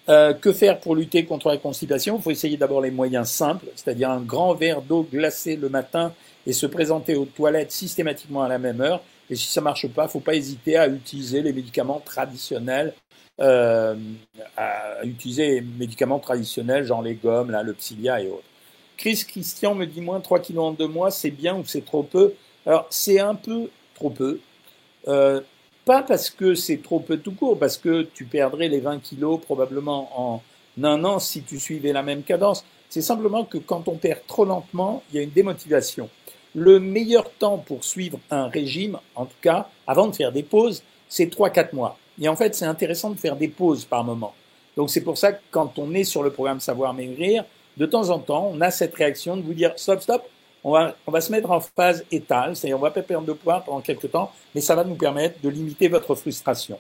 Euh, 0.09 0.33
que 0.33 0.53
faire 0.53 0.81
pour 0.81 0.97
lutter 0.97 1.25
contre 1.27 1.49
la 1.49 1.59
constipation? 1.59 2.17
Il 2.17 2.23
faut 2.23 2.31
essayer 2.31 2.57
d'abord 2.57 2.81
les 2.81 2.91
moyens 2.91 3.29
simples, 3.29 3.67
c'est-à-dire 3.77 4.11
un 4.11 4.21
grand 4.21 4.55
verre 4.55 4.81
d'eau 4.81 5.07
glacée 5.11 5.57
le 5.57 5.69
matin 5.69 6.15
et 6.47 6.55
se 6.55 6.65
présenter 6.67 7.15
aux 7.15 7.27
toilettes 7.27 7.73
systématiquement 7.73 8.43
à 8.43 8.49
la 8.49 8.59
même 8.59 8.81
heure. 8.81 9.03
Et 9.29 9.37
si 9.37 9.49
ça 9.49 9.61
marche 9.61 9.87
pas, 9.89 10.09
faut 10.09 10.21
pas 10.21 10.35
hésiter 10.35 10.79
à 10.79 10.89
utiliser 10.89 11.43
les 11.43 11.53
médicaments 11.53 12.01
traditionnels, 12.03 12.95
euh, 13.41 13.95
à 14.57 15.05
utiliser 15.05 15.57
les 15.57 15.61
médicaments 15.61 16.19
traditionnels, 16.19 16.85
genre 16.85 17.03
les 17.03 17.15
gommes, 17.15 17.51
là, 17.51 17.63
le 17.63 17.77
et 17.79 18.29
autres. 18.29 18.43
Chris 18.97 19.25
Christian 19.29 19.75
me 19.75 19.85
dit 19.85 20.01
moins 20.01 20.21
3 20.21 20.41
kilos 20.41 20.65
en 20.65 20.73
deux 20.73 20.89
mois, 20.89 21.11
c'est 21.11 21.31
bien 21.31 21.55
ou 21.57 21.65
c'est 21.67 21.85
trop 21.85 22.03
peu? 22.03 22.33
Alors, 22.67 22.87
c'est 22.91 23.21
un 23.21 23.35
peu 23.35 23.69
trop 23.95 24.11
peu. 24.11 24.41
Euh, 25.07 25.41
pas 25.89 26.03
parce 26.03 26.29
que 26.29 26.55
c'est 26.55 26.83
trop 26.83 27.01
peu 27.01 27.17
tout 27.17 27.33
court, 27.33 27.59
parce 27.59 27.79
que 27.79 28.03
tu 28.13 28.27
perdrais 28.27 28.69
les 28.69 28.79
20 28.79 28.99
kilos 28.99 29.41
probablement 29.41 30.11
en 30.15 30.43
un 30.83 31.03
an 31.03 31.19
si 31.19 31.41
tu 31.41 31.59
suivais 31.59 31.95
la 31.95 32.03
même 32.03 32.25
cadence. 32.25 32.63
C'est 32.91 33.01
simplement 33.01 33.47
que 33.47 33.57
quand 33.57 33.89
on 33.89 33.95
perd 33.95 34.21
trop 34.27 34.45
lentement, 34.45 35.03
il 35.11 35.17
y 35.17 35.19
a 35.19 35.23
une 35.23 35.31
démotivation. 35.31 36.11
Le 36.55 36.79
meilleur 36.79 37.31
temps 37.31 37.57
pour 37.57 37.85
suivre 37.85 38.21
un 38.31 38.49
régime, 38.49 38.99
en 39.15 39.25
tout 39.25 39.41
cas, 39.41 39.71
avant 39.87 40.09
de 40.09 40.15
faire 40.15 40.31
des 40.31 40.43
pauses, 40.43 40.83
c'est 41.09 41.35
3-4 41.35 41.75
mois. 41.75 41.97
Et 42.21 42.29
en 42.29 42.37
fait, 42.37 42.55
c'est 42.55 42.67
intéressant 42.67 43.09
de 43.09 43.19
faire 43.19 43.37
des 43.37 43.49
pauses 43.49 43.87
par 43.87 44.05
moment. 44.05 44.35
Donc 44.77 44.91
c'est 44.91 45.01
pour 45.01 45.17
ça 45.17 45.33
que 45.33 45.41
quand 45.51 45.79
on 45.79 45.95
est 45.95 46.05
sur 46.05 46.23
le 46.23 46.31
programme 46.31 46.61
Savoir 46.61 46.93
Maigrir, 46.93 47.47
de 47.79 47.87
temps 47.87 48.11
en 48.11 48.19
temps, 48.19 48.51
on 48.53 48.61
a 48.61 48.71
cette 48.71 48.95
réaction 48.95 49.39
de 49.39 49.43
vous 49.43 49.55
dire 49.55 49.73
stop, 49.77 50.03
stop, 50.03 50.29
on 50.65 50.73
va, 50.73 50.97
on 51.07 51.13
va 51.13 51.21
se 51.21 51.31
mettre 51.31 51.51
en 51.51 51.61
phase 51.61 52.05
étale, 52.11 52.57
c'est-à-dire 52.57 52.77
on 52.77 52.83
va 52.83 52.91
pas 52.91 53.03
perdre 53.03 53.27
de 53.27 53.33
poids 53.33 53.61
pendant 53.61 53.81
quelques 53.81 54.11
temps, 54.11 54.33
mais 54.55 54.61
ça 54.61 54.75
va 54.75 54.85
nous 54.85 54.97
permettre 54.97 55.41
de 55.43 55.49
limiter 55.49 55.89
votre 55.89 56.15
frustration. 56.15 56.79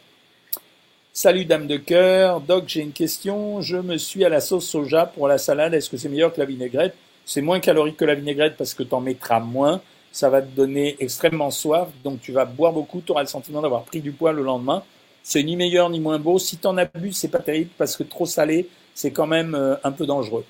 Salut 1.12 1.44
dame 1.44 1.66
de 1.66 1.76
cœur, 1.76 2.40
Doc, 2.40 2.64
j'ai 2.68 2.80
une 2.80 2.92
question. 2.92 3.60
Je 3.60 3.76
me 3.76 3.98
suis 3.98 4.24
à 4.24 4.28
la 4.28 4.40
sauce 4.40 4.66
soja 4.66 5.06
pour 5.06 5.26
la 5.26 5.36
salade. 5.36 5.74
Est-ce 5.74 5.90
que 5.90 5.96
c'est 5.96 6.08
meilleur 6.08 6.32
que 6.32 6.38
la 6.38 6.46
vinaigrette? 6.46 6.94
C'est 7.24 7.42
moins 7.42 7.58
calorique 7.58 7.96
que 7.96 8.04
la 8.04 8.14
vinaigrette 8.14 8.56
parce 8.56 8.72
que 8.72 8.84
tu 8.84 8.94
en 8.94 9.00
mettras 9.00 9.40
moins. 9.40 9.80
Ça 10.12 10.30
va 10.30 10.40
te 10.40 10.46
donner 10.54 10.96
extrêmement 11.00 11.50
soif, 11.50 11.88
donc 12.04 12.20
tu 12.20 12.30
vas 12.32 12.44
boire 12.44 12.72
beaucoup, 12.72 13.00
tu 13.00 13.12
auras 13.12 13.22
le 13.22 13.26
sentiment 13.26 13.60
d'avoir 13.60 13.82
pris 13.82 14.00
du 14.00 14.12
poids 14.12 14.32
le 14.32 14.42
lendemain. 14.42 14.82
C'est 15.22 15.42
ni 15.42 15.56
meilleur 15.56 15.90
ni 15.90 16.00
moins 16.00 16.18
beau. 16.18 16.38
Si 16.38 16.56
tu 16.56 16.66
en 16.66 16.78
abuses, 16.78 17.16
c'est 17.16 17.28
pas 17.28 17.40
terrible 17.40 17.70
parce 17.76 17.96
que 17.96 18.04
trop 18.04 18.24
salé, 18.24 18.68
c'est 18.94 19.10
quand 19.10 19.26
même 19.26 19.54
euh, 19.54 19.74
un 19.84 19.92
peu 19.92 20.06
dangereux. 20.06 20.44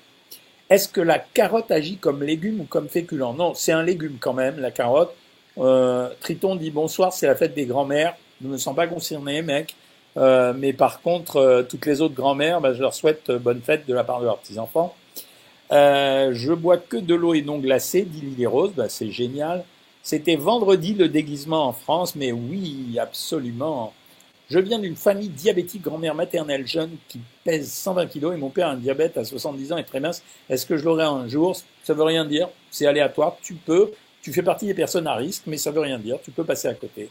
Est-ce 0.69 0.87
que 0.87 1.01
la 1.01 1.17
carotte 1.17 1.71
agit 1.71 1.97
comme 1.97 2.21
légume 2.21 2.61
ou 2.61 2.63
comme 2.65 2.89
féculent? 2.89 3.33
Non, 3.35 3.55
c'est 3.55 3.71
un 3.71 3.81
légume 3.81 4.17
quand 4.19 4.33
même, 4.33 4.59
la 4.59 4.69
carotte. 4.69 5.15
Euh, 5.57 6.09
Triton 6.19 6.55
dit 6.55 6.69
bonsoir, 6.69 7.11
c'est 7.11 7.25
la 7.25 7.35
fête 7.35 7.55
des 7.55 7.65
grands-mères. 7.65 8.15
Je 8.41 8.47
ne 8.47 8.53
me 8.53 8.57
sens 8.57 8.75
pas 8.75 8.85
concerné, 8.85 9.41
mec. 9.41 9.75
Euh, 10.17 10.53
mais 10.55 10.73
par 10.73 11.01
contre, 11.01 11.37
euh, 11.37 11.63
toutes 11.63 11.87
les 11.87 12.01
autres 12.01 12.13
grands-mères, 12.13 12.61
bah, 12.61 12.73
je 12.73 12.81
leur 12.81 12.93
souhaite 12.93 13.31
bonne 13.31 13.61
fête 13.61 13.87
de 13.87 13.93
la 13.93 14.03
part 14.03 14.19
de 14.19 14.25
leurs 14.25 14.37
petits-enfants. 14.37 14.95
je 15.71 16.53
bois 16.53 16.77
que 16.77 16.97
de 16.97 17.15
l'eau 17.15 17.33
et 17.33 17.41
non 17.41 17.57
glacée, 17.57 18.03
dit 18.03 18.21
Lily 18.21 18.45
Rose. 18.45 18.71
Bah, 18.75 18.89
c'est 18.89 19.11
génial. 19.11 19.63
C'était 20.03 20.35
vendredi 20.35 20.93
le 20.93 21.09
déguisement 21.09 21.67
en 21.67 21.73
France, 21.73 22.15
mais 22.15 22.31
oui, 22.31 22.97
absolument. 22.99 23.93
Je 24.49 24.57
viens 24.57 24.79
d'une 24.79 24.95
famille 24.95 25.29
diabétique, 25.29 25.83
grand-mère 25.83 26.15
maternelle 26.15 26.65
jeune 26.65 26.89
qui 27.07 27.19
pèse 27.43 27.71
120 27.71 28.07
kilos 28.07 28.33
et 28.33 28.37
mon 28.37 28.49
père 28.49 28.67
a 28.67 28.71
un 28.71 28.77
diabète 28.77 29.15
à 29.17 29.23
70 29.23 29.73
ans 29.73 29.77
et 29.77 29.83
très 29.83 29.99
mince. 29.99 30.23
Est-ce 30.49 30.65
que 30.65 30.75
je 30.75 30.85
l'aurai 30.85 31.03
un 31.03 31.27
jour? 31.27 31.55
Ça 31.83 31.93
veut 31.93 32.03
rien 32.03 32.25
dire. 32.25 32.49
C'est 32.71 32.87
aléatoire. 32.87 33.37
Tu 33.43 33.53
peux. 33.53 33.91
Tu 34.23 34.33
fais 34.33 34.41
partie 34.41 34.65
des 34.65 34.73
personnes 34.73 35.05
à 35.05 35.13
risque, 35.13 35.43
mais 35.45 35.57
ça 35.57 35.69
veut 35.69 35.81
rien 35.81 35.99
dire. 35.99 36.17
Tu 36.23 36.31
peux 36.31 36.43
passer 36.43 36.67
à 36.67 36.73
côté. 36.73 37.09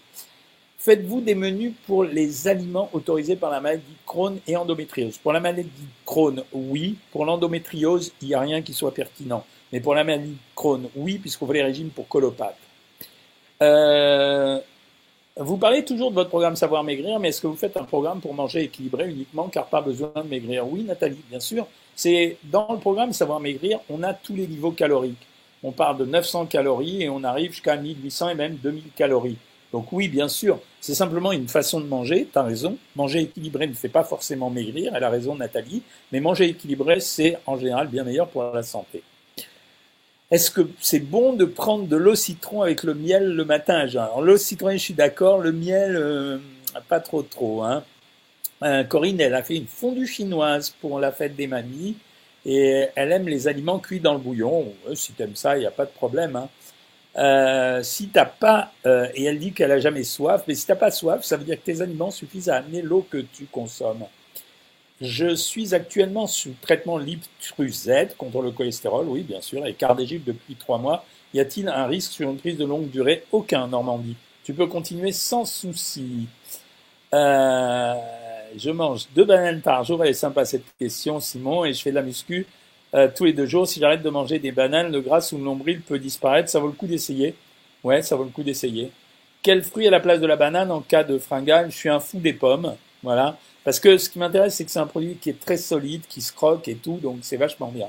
Faites-vous 0.78 1.20
des 1.20 1.36
menus 1.36 1.74
pour 1.86 2.02
les 2.02 2.48
aliments 2.48 2.90
autorisés 2.92 3.36
par 3.36 3.50
la 3.50 3.60
maladie 3.60 3.84
Crohn 4.04 4.38
et 4.48 4.56
endométriose? 4.56 5.18
Pour 5.18 5.32
la 5.32 5.38
maladie 5.38 5.70
Crohn, 6.04 6.42
oui. 6.52 6.96
Pour 7.12 7.24
l'endométriose, 7.24 8.12
il 8.20 8.28
n'y 8.28 8.34
a 8.34 8.40
rien 8.40 8.62
qui 8.62 8.74
soit 8.74 8.92
pertinent. 8.92 9.44
Mais 9.72 9.78
pour 9.78 9.94
la 9.94 10.02
maladie 10.02 10.36
Crohn, 10.56 10.88
oui, 10.96 11.18
puisqu'on 11.18 11.46
fait 11.46 11.54
les 11.54 11.62
régimes 11.62 11.90
pour 11.90 12.08
colopathe. 12.08 12.56
Euh, 13.60 14.07
vous 15.38 15.56
parlez 15.56 15.84
toujours 15.84 16.10
de 16.10 16.16
votre 16.16 16.30
programme 16.30 16.56
Savoir 16.56 16.82
Maigrir, 16.82 17.20
mais 17.20 17.28
est-ce 17.28 17.40
que 17.40 17.46
vous 17.46 17.56
faites 17.56 17.76
un 17.76 17.84
programme 17.84 18.20
pour 18.20 18.34
manger 18.34 18.64
équilibré 18.64 19.08
uniquement 19.08 19.48
car 19.48 19.66
pas 19.66 19.80
besoin 19.80 20.10
de 20.16 20.28
maigrir? 20.28 20.66
Oui, 20.68 20.82
Nathalie, 20.82 21.22
bien 21.30 21.38
sûr. 21.38 21.66
C'est 21.94 22.38
dans 22.44 22.72
le 22.72 22.78
programme 22.78 23.12
Savoir 23.12 23.38
Maigrir, 23.38 23.78
on 23.88 24.02
a 24.02 24.14
tous 24.14 24.34
les 24.34 24.48
niveaux 24.48 24.72
caloriques. 24.72 25.26
On 25.62 25.70
part 25.70 25.96
de 25.96 26.04
900 26.04 26.46
calories 26.46 27.02
et 27.02 27.08
on 27.08 27.22
arrive 27.22 27.52
jusqu'à 27.52 27.76
1800 27.76 28.30
et 28.30 28.34
même 28.34 28.56
2000 28.56 28.84
calories. 28.96 29.38
Donc 29.72 29.92
oui, 29.92 30.08
bien 30.08 30.28
sûr, 30.28 30.58
c'est 30.80 30.94
simplement 30.94 31.30
une 31.30 31.48
façon 31.48 31.80
de 31.80 31.86
manger, 31.86 32.28
tu 32.32 32.38
as 32.38 32.42
raison. 32.42 32.76
Manger 32.96 33.20
équilibré 33.20 33.66
ne 33.66 33.74
fait 33.74 33.88
pas 33.88 34.04
forcément 34.04 34.50
maigrir, 34.50 34.92
elle 34.96 35.04
a 35.04 35.10
raison 35.10 35.36
Nathalie, 35.36 35.82
mais 36.10 36.20
manger 36.20 36.46
équilibré, 36.46 37.00
c'est 37.00 37.38
en 37.46 37.56
général 37.56 37.86
bien 37.88 38.02
meilleur 38.02 38.28
pour 38.28 38.42
la 38.42 38.62
santé. 38.62 39.02
Est-ce 40.30 40.50
que 40.50 40.60
c'est 40.78 40.98
bon 40.98 41.32
de 41.32 41.46
prendre 41.46 41.86
de 41.86 41.96
l'eau 41.96 42.14
citron 42.14 42.60
avec 42.60 42.82
le 42.82 42.92
miel 42.92 43.34
le 43.34 43.44
matin 43.46 43.78
Alors 43.78 44.20
l'eau 44.20 44.36
citron, 44.36 44.72
je 44.72 44.76
suis 44.76 44.92
d'accord, 44.94 45.38
le 45.38 45.52
miel, 45.52 45.96
euh, 45.96 46.38
pas 46.88 47.00
trop 47.00 47.22
trop. 47.22 47.62
Hein. 47.62 47.82
Euh, 48.62 48.84
Corinne, 48.84 49.20
elle 49.20 49.34
a 49.34 49.42
fait 49.42 49.56
une 49.56 49.66
fondue 49.66 50.06
chinoise 50.06 50.68
pour 50.82 51.00
la 51.00 51.12
fête 51.12 51.34
des 51.34 51.46
mamies 51.46 51.96
et 52.44 52.88
elle 52.94 53.12
aime 53.12 53.26
les 53.26 53.48
aliments 53.48 53.78
cuits 53.78 54.00
dans 54.00 54.12
le 54.12 54.18
bouillon. 54.18 54.74
si 54.94 55.14
tu 55.14 55.22
aimes 55.22 55.36
ça, 55.36 55.56
il 55.56 55.60
n'y 55.60 55.66
a 55.66 55.70
pas 55.70 55.86
de 55.86 55.90
problème. 55.90 56.36
Hein. 56.36 56.48
Euh, 57.16 57.82
si 57.82 58.08
t'as 58.08 58.26
pas, 58.26 58.72
et 58.84 59.24
elle 59.24 59.38
dit 59.38 59.52
qu'elle 59.52 59.72
a 59.72 59.80
jamais 59.80 60.04
soif, 60.04 60.44
mais 60.46 60.54
si 60.54 60.66
t'as 60.66 60.76
pas 60.76 60.90
soif, 60.90 61.24
ça 61.24 61.38
veut 61.38 61.44
dire 61.44 61.56
que 61.56 61.64
tes 61.64 61.80
aliments 61.80 62.10
suffisent 62.10 62.50
à 62.50 62.56
amener 62.56 62.82
l'eau 62.82 63.06
que 63.10 63.18
tu 63.18 63.46
consommes. 63.46 64.04
Je 65.00 65.34
suis 65.34 65.74
actuellement 65.74 66.26
sous 66.26 66.54
traitement 66.60 66.98
Z 67.00 67.90
contre 68.16 68.42
le 68.42 68.50
cholestérol, 68.50 69.06
oui, 69.08 69.22
bien 69.22 69.40
sûr, 69.40 69.64
et 69.64 69.74
cardégique 69.74 70.24
depuis 70.24 70.56
trois 70.56 70.78
mois. 70.78 71.04
Y 71.34 71.40
a-t-il 71.40 71.68
un 71.68 71.86
risque 71.86 72.12
sur 72.12 72.30
une 72.30 72.38
prise 72.38 72.56
de 72.56 72.64
longue 72.64 72.90
durée? 72.90 73.24
Aucun, 73.30 73.68
Normandie. 73.68 74.16
Tu 74.44 74.54
peux 74.54 74.66
continuer 74.66 75.12
sans 75.12 75.44
souci. 75.44 76.26
Euh, 77.14 77.94
je 78.56 78.70
mange 78.70 79.06
deux 79.14 79.24
bananes 79.24 79.60
par 79.60 79.84
jour. 79.84 80.02
Elle 80.02 80.10
est 80.10 80.14
sympa 80.14 80.44
cette 80.44 80.64
question, 80.78 81.20
Simon, 81.20 81.64
et 81.64 81.72
je 81.74 81.82
fais 81.82 81.90
de 81.90 81.96
la 81.96 82.02
muscu 82.02 82.46
euh, 82.94 83.08
tous 83.14 83.24
les 83.24 83.32
deux 83.34 83.46
jours. 83.46 83.68
Si 83.68 83.78
j'arrête 83.78 84.02
de 84.02 84.10
manger 84.10 84.38
des 84.38 84.52
bananes, 84.52 84.90
le 84.90 85.00
gras 85.00 85.20
sous 85.20 85.36
le 85.36 85.44
nombril 85.44 85.82
peut 85.82 85.98
disparaître. 85.98 86.48
Ça 86.48 86.58
vaut 86.60 86.68
le 86.68 86.72
coup 86.72 86.86
d'essayer. 86.86 87.34
Ouais, 87.84 88.02
ça 88.02 88.16
vaut 88.16 88.24
le 88.24 88.30
coup 88.30 88.42
d'essayer. 88.42 88.90
Quel 89.42 89.62
fruit 89.62 89.86
à 89.86 89.90
la 89.90 90.00
place 90.00 90.20
de 90.20 90.26
la 90.26 90.36
banane 90.36 90.72
en 90.72 90.80
cas 90.80 91.04
de 91.04 91.18
fringale? 91.18 91.70
Je 91.70 91.76
suis 91.76 91.88
un 91.88 92.00
fou 92.00 92.18
des 92.18 92.32
pommes. 92.32 92.74
Voilà. 93.02 93.36
Parce 93.68 93.80
que 93.80 93.98
ce 93.98 94.08
qui 94.08 94.18
m'intéresse, 94.18 94.54
c'est 94.54 94.64
que 94.64 94.70
c'est 94.70 94.78
un 94.78 94.86
produit 94.86 95.16
qui 95.20 95.28
est 95.28 95.38
très 95.38 95.58
solide, 95.58 96.00
qui 96.08 96.22
se 96.22 96.32
croque 96.32 96.68
et 96.68 96.76
tout, 96.76 96.96
donc 97.02 97.18
c'est 97.20 97.36
vachement 97.36 97.68
bien. 97.68 97.88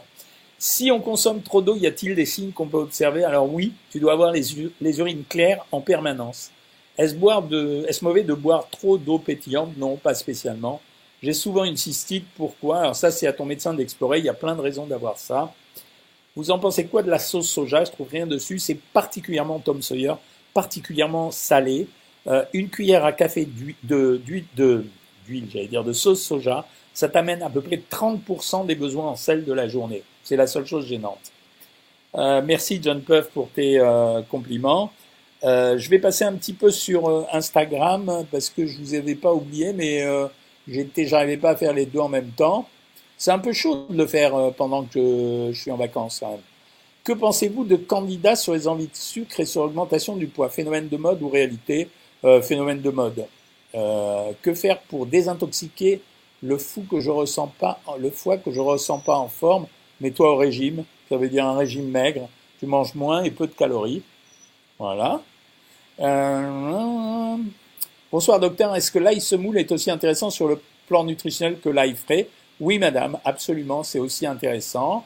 Si 0.57 0.91
on 0.91 0.99
consomme 0.99 1.41
trop 1.41 1.61
d'eau, 1.61 1.77
y 1.77 1.87
a-t-il 1.87 2.15
des 2.15 2.25
signes 2.25 2.51
qu'on 2.51 2.67
peut 2.67 2.79
observer? 2.79 3.23
Alors 3.23 3.49
oui, 3.49 3.71
tu 3.89 4.01
dois 4.01 4.11
avoir 4.11 4.33
les, 4.33 4.99
urines 4.99 5.23
claires 5.29 5.65
en 5.71 5.79
permanence. 5.79 6.51
Est-ce 6.97 8.03
mauvais 8.03 8.23
de 8.23 8.33
boire 8.33 8.67
trop 8.69 8.97
d'eau 8.97 9.19
pétillante? 9.19 9.77
Non, 9.77 9.95
pas 9.95 10.15
spécialement. 10.15 10.81
J'ai 11.23 11.31
souvent 11.31 11.63
une 11.63 11.77
cystite, 11.77 12.25
pourquoi? 12.35 12.79
Alors 12.79 12.95
ça, 12.97 13.09
c'est 13.09 13.27
à 13.27 13.31
ton 13.31 13.45
médecin 13.45 13.73
d'explorer, 13.73 14.19
il 14.19 14.25
y 14.25 14.29
a 14.29 14.33
plein 14.33 14.57
de 14.57 14.61
raisons 14.61 14.85
d'avoir 14.85 15.17
ça. 15.17 15.53
Vous 16.35 16.51
en 16.51 16.59
pensez 16.59 16.87
quoi 16.87 17.03
de 17.03 17.09
la 17.09 17.19
sauce 17.19 17.47
soja? 17.47 17.85
Je 17.85 17.91
trouve 17.91 18.09
rien 18.09 18.27
dessus, 18.27 18.59
c'est 18.59 18.77
particulièrement 18.91 19.59
Tom 19.59 19.81
Sawyer, 19.81 20.15
particulièrement 20.53 21.31
salé. 21.31 21.87
Euh, 22.27 22.43
une 22.51 22.67
cuillère 22.67 23.05
à 23.05 23.13
café 23.13 23.45
d'huile 23.45 23.75
de, 23.83 24.83
j'allais 25.51 25.67
dire 25.67 25.83
de 25.83 25.93
sauce 25.93 26.21
soja, 26.21 26.65
ça 26.93 27.07
t'amène 27.07 27.41
à 27.41 27.49
peu 27.49 27.61
près 27.61 27.81
30% 27.89 28.65
des 28.65 28.75
besoins 28.75 29.07
en 29.07 29.15
sel 29.15 29.45
de 29.45 29.53
la 29.53 29.67
journée. 29.67 30.03
C'est 30.23 30.35
la 30.35 30.47
seule 30.47 30.65
chose 30.65 30.87
gênante. 30.87 31.31
Euh, 32.15 32.41
merci 32.43 32.79
John 32.81 33.01
Puff 33.01 33.27
pour 33.27 33.49
tes 33.49 33.79
euh, 33.79 34.21
compliments. 34.23 34.91
Euh, 35.43 35.77
je 35.77 35.89
vais 35.89 35.99
passer 35.99 36.25
un 36.25 36.33
petit 36.33 36.53
peu 36.53 36.71
sur 36.71 37.27
Instagram 37.33 38.25
parce 38.31 38.49
que 38.49 38.65
je 38.65 38.77
vous 38.79 38.93
avais 38.93 39.15
pas 39.15 39.33
oublié, 39.33 39.73
mais 39.73 40.05
j'étais, 40.67 41.05
j'arrivais 41.05 41.37
pas 41.37 41.51
à 41.51 41.55
faire 41.55 41.73
les 41.73 41.85
deux 41.85 41.99
en 41.99 42.09
même 42.09 42.31
temps. 42.31 42.67
C'est 43.17 43.31
un 43.31 43.39
peu 43.39 43.53
chaud 43.53 43.85
de 43.89 43.97
le 43.97 44.07
faire 44.07 44.33
pendant 44.57 44.83
que 44.83 45.49
je 45.51 45.59
suis 45.59 45.71
en 45.71 45.77
vacances. 45.77 46.23
Que 47.03 47.13
pensez-vous 47.13 47.63
de 47.63 47.75
candidats 47.75 48.35
sur 48.35 48.53
les 48.53 48.67
envies 48.67 48.87
de 48.87 48.95
sucre 48.95 49.39
et 49.39 49.45
sur 49.45 49.63
l'augmentation 49.63 50.15
du 50.15 50.27
poids? 50.27 50.49
Phénomène 50.49 50.89
de 50.89 50.97
mode 50.97 51.21
ou 51.21 51.29
réalité? 51.29 51.89
Phénomène 52.41 52.81
de 52.81 52.89
mode. 52.89 53.25
Euh, 53.75 54.31
que 54.41 54.53
faire 54.55 54.79
pour 54.79 55.05
désintoxiquer 55.05 56.01
le 56.41 56.57
fou 56.57 56.85
que 56.89 56.99
je 56.99 57.11
ressens 57.11 57.53
pas, 57.59 57.79
le 57.99 58.09
foie 58.09 58.37
que 58.37 58.51
je 58.51 58.59
ressens 58.59 58.99
pas 58.99 59.15
en 59.15 59.27
forme 59.27 59.67
Mets-toi 60.01 60.31
au 60.31 60.37
régime. 60.37 60.85
Ça 61.09 61.17
veut 61.17 61.29
dire 61.29 61.45
un 61.45 61.57
régime 61.57 61.89
maigre. 61.89 62.29
Tu 62.59 62.65
manges 62.65 62.95
moins 62.95 63.23
et 63.23 63.31
peu 63.31 63.47
de 63.47 63.51
calories. 63.51 64.03
Voilà. 64.77 65.21
Euh, 65.99 67.35
bonsoir 68.11 68.39
docteur. 68.39 68.75
Est-ce 68.75 68.91
que 68.91 68.99
l'ail 68.99 69.19
semoule 69.19 69.57
est 69.57 69.71
aussi 69.71 69.91
intéressant 69.91 70.29
sur 70.29 70.47
le 70.47 70.61
plan 70.87 71.03
nutritionnel 71.03 71.59
que 71.59 71.69
l'ail 71.69 71.95
frais? 71.95 72.29
Oui, 72.59 72.79
madame. 72.79 73.17
Absolument, 73.25 73.83
c'est 73.83 73.99
aussi 73.99 74.25
intéressant. 74.25 75.05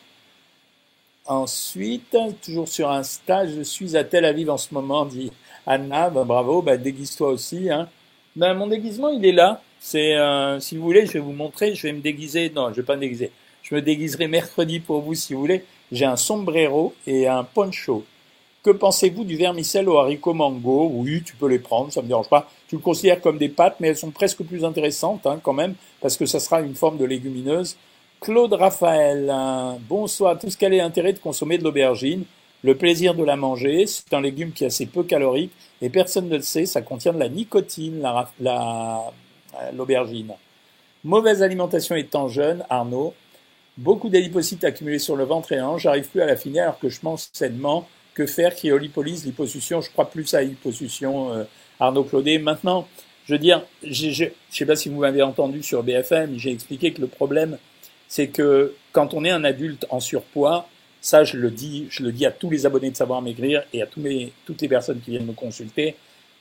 Ensuite, 1.25 2.15
toujours 2.43 2.67
sur 2.67 2.91
un 2.91 3.03
stage, 3.03 3.51
je 3.55 3.62
suis 3.62 3.96
à 3.96 4.03
Tel 4.03 4.25
Aviv 4.25 4.50
en 4.50 4.58
ce 4.58 4.74
moment, 4.74 5.05
dit 5.05 5.32
Anna. 5.65 6.10
Ben, 6.10 6.25
bravo, 6.25 6.62
ben, 6.62 6.79
déguise-toi 6.79 7.29
aussi. 7.29 7.72
Hein. 7.72 7.88
Ben, 8.36 8.56
mon 8.56 8.68
déguisement, 8.68 9.10
il 9.10 9.25
est 9.25 9.32
là. 9.32 9.62
C'est, 9.80 10.16
euh, 10.16 10.60
si 10.60 10.75
vous 10.75 10.84
voulez, 10.84 11.06
je 11.06 11.13
vais 11.13 11.20
vous 11.20 11.34
montrer. 11.34 11.75
Je 11.75 11.88
vais 11.88 11.94
me 11.94 12.02
déguiser. 12.02 12.52
Non, 12.56 12.70
je 12.70 12.75
vais 12.78 12.84
pas 12.84 12.96
me 12.96 13.02
déguiser. 13.02 13.32
Je 13.62 13.75
me 13.75 13.82
déguiserai 13.82 14.28
mercredi 14.28 14.80
pour 14.80 15.02
vous, 15.02 15.13
si 15.13 15.34
vous 15.34 15.40
voulez. 15.40 15.63
J'ai 15.92 16.06
un 16.06 16.16
sombrero 16.16 16.94
et 17.06 17.28
un 17.28 17.44
poncho. 17.44 18.04
Que 18.63 18.72
pensez-vous 18.72 19.24
du 19.25 19.36
vermicelle 19.36 19.90
au 19.90 19.98
haricot 19.98 20.34
mango? 20.34 20.90
Oui, 20.92 21.22
tu 21.24 21.36
peux 21.36 21.50
les 21.50 21.60
prendre, 21.60 21.92
ça 21.92 22.02
me 22.02 22.08
dérange 22.08 22.30
pas. 22.30 22.50
Tu 22.70 22.75
le 22.75 22.82
considères 22.82 23.22
comme 23.22 23.38
des 23.38 23.50
pâtes, 23.50 23.75
mais 23.80 23.90
elles 23.90 23.98
sont 23.98 24.10
presque 24.10 24.42
plus 24.44 24.63
intéressantes 24.63 25.28
hein, 25.28 25.40
quand 25.44 25.54
même, 25.54 25.75
parce 26.00 26.16
que 26.16 26.25
ça 26.25 26.40
sera 26.40 26.62
une 26.62 26.74
forme 26.74 26.98
de 26.98 27.04
légumineuse. 27.04 27.75
Claude 28.22 28.54
Raphaël, 28.54 29.32
bonsoir. 29.90 30.40
Tout 30.40 30.50
ce 30.50 30.58
qu'elle 30.58 30.80
a 30.80 30.86
intérêt 30.86 31.12
de 31.12 31.20
consommer 31.20 31.58
de 31.58 31.63
l'aubergine? 31.63 32.24
Le 32.63 32.75
plaisir 32.75 33.13
de 33.13 33.24
la 33.24 33.36
manger, 33.36 33.86
c'est 33.88 34.13
un 34.13 34.22
légume 34.22 34.53
qui 34.53 34.63
est 34.63 34.67
assez 34.67 34.86
peu 34.86 35.03
calorique 35.03 35.51
et 35.82 35.89
personne 35.89 36.29
ne 36.29 36.38
le 36.38 36.41
sait, 36.41 36.65
ça 36.65 36.82
contient 36.82 37.12
de 37.12 37.20
la 37.20 37.27
nicotine, 37.27 38.01
l'aubergine. 39.74 40.27
La, 40.27 40.36
Mauvaise 41.03 41.43
alimentation 41.43 41.96
étant 41.96 42.29
jeune, 42.29 42.63
Arnaud. 42.70 43.13
Beaucoup 43.77 44.08
d'adipocytes 44.08 44.63
accumulés 44.63 45.00
sur 45.00 45.17
le 45.17 45.25
ventre 45.25 45.51
et 45.51 45.60
hanche, 45.60 45.82
j'arrive 45.82 46.08
plus 46.08 46.22
à 46.22 46.25
l'affiner 46.25 46.62
alors 46.62 46.79
que 46.79 46.88
je 46.88 47.00
mange 47.03 47.27
sainement. 47.34 47.88
Que 48.13 48.27
faire 48.27 48.55
Cryolipolyse, 48.55 49.25
liposuction, 49.25 49.82
je 49.82 49.89
crois 49.89 50.10
plus 50.10 50.34
à 50.34 50.41
liposuction, 50.41 51.34
euh, 51.34 51.43
Arnaud 51.79 52.03
Claudet. 52.03 52.38
Maintenant, 52.38 52.88
je 53.25 53.34
veux 53.34 53.39
dire, 53.39 53.63
je 53.84 54.25
ne 54.25 54.29
sais 54.51 54.65
pas 54.65 54.75
si 54.75 54.88
vous 54.88 55.00
m'avez 55.00 55.24
entendu 55.24 55.63
sur 55.63 55.84
BFM, 55.84 56.38
j'ai 56.38 56.51
expliqué 56.51 56.93
que 56.93 57.01
le 57.01 57.08
problème, 57.08 57.58
c'est 58.08 58.27
que 58.27 58.75
quand 58.91 59.13
on 59.13 59.25
est 59.25 59.32
un 59.32 59.43
adulte 59.43 59.88
en 59.89 60.00
surpoids, 60.00 60.70
ça, 61.04 61.26
je 61.26 61.36
le 61.36 61.52
dis, 61.52 61.86
je 61.90 62.02
le 62.02 62.14
dis 62.14 62.26
à 62.26 62.32
tous 62.32 62.50
les 62.50 62.66
abonnés 62.66 62.90
de 62.90 62.96
Savoir 62.96 63.22
Maigrir 63.22 63.64
et 63.74 63.82
à 63.82 63.86
tous 63.86 64.00
mes, 64.00 64.32
toutes 64.46 64.62
les 64.62 64.70
personnes 64.70 65.02
qui 65.02 65.12
viennent 65.12 65.26
me 65.26 65.34
consulter. 65.34 65.96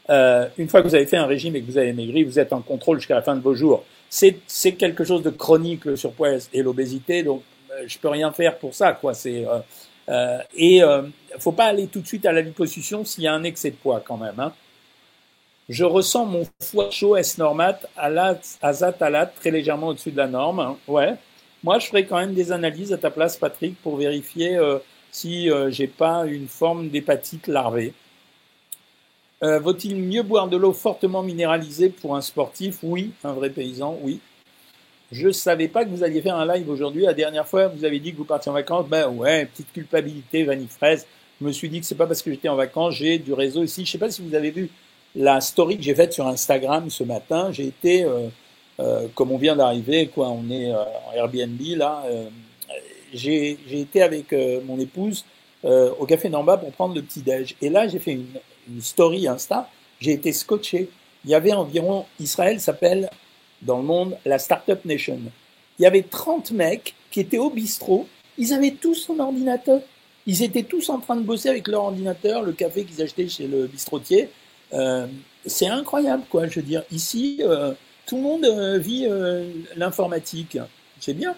Euh, 0.08 0.46
une 0.56 0.68
fois 0.68 0.82
que 0.82 0.86
vous 0.86 0.94
avez 0.94 1.06
fait 1.06 1.16
un 1.16 1.26
régime 1.26 1.56
et 1.56 1.60
que 1.60 1.66
vous 1.66 1.78
avez 1.78 1.92
maigri, 1.92 2.22
vous 2.22 2.38
êtes 2.38 2.52
en 2.52 2.60
contrôle 2.60 2.98
jusqu'à 2.98 3.16
la 3.16 3.22
fin 3.22 3.34
de 3.34 3.40
vos 3.40 3.54
jours. 3.54 3.84
C'est, 4.08 4.36
quelque 4.78 5.02
chose 5.02 5.22
de 5.22 5.30
chronique 5.30 5.84
le 5.84 5.96
surpoids 5.96 6.38
et 6.52 6.62
l'obésité, 6.62 7.24
donc 7.24 7.42
euh, 7.72 7.82
je 7.88 7.98
peux 7.98 8.08
rien 8.08 8.30
faire 8.30 8.56
pour 8.58 8.72
ça, 8.72 8.92
quoi. 8.92 9.14
C'est 9.14 9.44
euh, 9.46 9.58
euh 10.08 10.38
et 10.54 10.80
euh, 10.82 11.02
faut 11.38 11.52
pas 11.52 11.64
aller 11.64 11.88
tout 11.88 12.00
de 12.00 12.06
suite 12.06 12.24
à 12.24 12.30
la 12.32 12.42
liposuction 12.42 13.04
s'il 13.04 13.24
y 13.24 13.26
a 13.26 13.34
un 13.34 13.42
excès 13.42 13.70
de 13.70 13.76
poids 13.76 14.00
quand 14.04 14.16
même. 14.16 14.38
Hein. 14.38 14.52
Je 15.68 15.84
ressens 15.84 16.26
mon 16.26 16.46
foie 16.60 16.90
chaud 16.90 17.16
S-normat 17.16 17.80
à 17.96 18.10
la 18.10 18.38
azatalat 18.60 19.26
très 19.26 19.50
légèrement 19.50 19.88
au-dessus 19.88 20.12
de 20.12 20.18
la 20.18 20.28
norme. 20.28 20.60
Hein. 20.60 20.76
Ouais, 20.86 21.14
moi, 21.64 21.78
je 21.78 21.86
ferai 21.86 22.06
quand 22.06 22.18
même 22.18 22.34
des 22.34 22.52
analyses 22.52 22.92
à 22.92 22.98
ta 22.98 23.10
place, 23.10 23.36
Patrick, 23.36 23.76
pour 23.82 23.96
vérifier 23.96 24.56
euh, 24.56 24.78
si 25.10 25.50
euh, 25.50 25.70
j'ai 25.70 25.86
pas 25.86 26.26
une 26.26 26.48
forme 26.48 26.88
d'hépatite 26.88 27.46
larvée. 27.46 27.94
Euh, 29.42 29.58
Vaut-il 29.58 29.96
mieux 29.96 30.22
boire 30.22 30.48
de 30.48 30.56
l'eau 30.56 30.72
fortement 30.72 31.22
minéralisée 31.22 31.88
pour 31.88 32.16
un 32.16 32.20
sportif? 32.20 32.78
Oui, 32.82 33.12
un 33.24 33.32
vrai 33.32 33.50
paysan, 33.50 33.98
oui. 34.02 34.20
Je 35.10 35.26
ne 35.26 35.32
savais 35.32 35.68
pas 35.68 35.84
que 35.84 35.90
vous 35.90 36.02
alliez 36.02 36.22
faire 36.22 36.36
un 36.36 36.46
live 36.46 36.70
aujourd'hui. 36.70 37.02
La 37.02 37.12
dernière 37.12 37.46
fois, 37.46 37.68
vous 37.68 37.84
avez 37.84 38.00
dit 38.00 38.12
que 38.12 38.16
vous 38.16 38.24
partiez 38.24 38.50
en 38.50 38.54
vacances. 38.54 38.88
Ben 38.88 39.08
ouais, 39.08 39.44
petite 39.46 39.70
culpabilité, 39.72 40.44
vanille 40.44 40.68
fraise. 40.68 41.06
Je 41.40 41.46
me 41.46 41.52
suis 41.52 41.68
dit 41.68 41.80
que 41.80 41.86
c'est 41.86 41.96
pas 41.96 42.06
parce 42.06 42.22
que 42.22 42.30
j'étais 42.30 42.48
en 42.48 42.56
vacances, 42.56 42.94
j'ai 42.94 43.18
du 43.18 43.32
réseau 43.32 43.62
ici. 43.62 43.84
Je 43.84 43.90
sais 43.90 43.98
pas 43.98 44.10
si 44.10 44.22
vous 44.22 44.34
avez 44.34 44.50
vu 44.50 44.70
la 45.14 45.40
story 45.40 45.76
que 45.76 45.82
j'ai 45.82 45.94
faite 45.94 46.12
sur 46.12 46.26
Instagram 46.26 46.88
ce 46.88 47.04
matin. 47.04 47.52
J'ai 47.52 47.66
été, 47.66 48.04
euh, 48.04 48.28
comme 49.14 49.32
on 49.32 49.38
vient 49.38 49.56
d'arriver, 49.56 50.08
quoi, 50.08 50.28
on 50.28 50.50
est 50.50 50.72
euh, 50.72 50.82
en 51.08 51.12
Airbnb 51.14 51.60
là. 51.76 52.04
Euh, 52.06 52.28
j'ai 53.12 53.58
été 53.70 54.02
avec 54.02 54.34
mon 54.64 54.78
épouse 54.78 55.26
au 55.64 56.06
café 56.06 56.30
bas 56.30 56.56
pour 56.56 56.72
prendre 56.72 56.94
le 56.94 57.02
petit 57.02 57.20
déj. 57.20 57.54
Et 57.60 57.68
là, 57.68 57.86
j'ai 57.86 57.98
fait 57.98 58.12
une, 58.12 58.80
story 58.80 59.28
Insta. 59.28 59.68
J'ai 60.00 60.12
été 60.12 60.32
scotché. 60.32 60.88
Il 61.24 61.30
y 61.30 61.34
avait 61.34 61.52
environ, 61.52 62.06
Israël 62.18 62.58
s'appelle 62.58 63.10
dans 63.60 63.76
le 63.76 63.82
monde 63.82 64.16
la 64.24 64.38
Startup 64.38 64.82
Nation. 64.86 65.18
Il 65.78 65.82
y 65.82 65.86
avait 65.86 66.02
30 66.02 66.52
mecs 66.52 66.94
qui 67.10 67.20
étaient 67.20 67.38
au 67.38 67.50
bistrot. 67.50 68.06
Ils 68.38 68.54
avaient 68.54 68.70
tous 68.70 69.10
un 69.10 69.20
ordinateur. 69.20 69.80
Ils 70.26 70.42
étaient 70.42 70.62
tous 70.62 70.88
en 70.88 70.98
train 70.98 71.16
de 71.16 71.22
bosser 71.22 71.50
avec 71.50 71.68
leur 71.68 71.84
ordinateur, 71.84 72.42
le 72.42 72.52
café 72.52 72.84
qu'ils 72.84 73.02
achetaient 73.02 73.28
chez 73.28 73.46
le 73.46 73.66
bistrotier. 73.66 74.30
Euh, 74.72 75.06
c'est 75.44 75.66
incroyable, 75.66 76.22
quoi. 76.30 76.46
Je 76.46 76.60
veux 76.60 76.66
dire, 76.66 76.82
ici, 76.90 77.40
euh, 77.40 77.72
tout 78.06 78.16
le 78.16 78.22
monde 78.22 78.44
euh, 78.44 78.78
vit 78.78 79.06
euh, 79.08 79.50
l'informatique. 79.76 80.58
C'est 81.00 81.14
bien. 81.14 81.34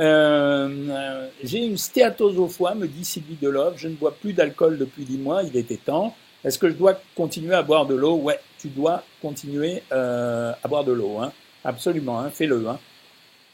Euh, 0.00 1.28
j'ai 1.42 1.58
une 1.58 1.76
stéatose 1.76 2.38
au 2.38 2.48
foie, 2.48 2.74
me 2.74 2.86
dit 2.86 3.04
Sylvie 3.04 3.36
Delove. 3.40 3.74
Je 3.76 3.88
ne 3.88 3.94
bois 3.94 4.14
plus 4.14 4.32
d'alcool 4.32 4.78
depuis 4.78 5.04
10 5.04 5.18
mois, 5.18 5.42
il 5.42 5.56
était 5.56 5.76
temps. 5.76 6.14
Est-ce 6.44 6.58
que 6.58 6.68
je 6.68 6.74
dois 6.74 7.00
continuer 7.14 7.54
à 7.54 7.62
boire 7.62 7.86
de 7.86 7.94
l'eau? 7.94 8.14
Ouais, 8.16 8.40
tu 8.58 8.68
dois 8.68 9.02
continuer 9.20 9.82
à 9.90 10.56
boire 10.68 10.84
de 10.84 10.92
l'eau. 10.92 11.18
Hein. 11.18 11.32
Absolument, 11.64 12.18
hein, 12.18 12.30
fais-le. 12.30 12.66
Hein. 12.66 12.78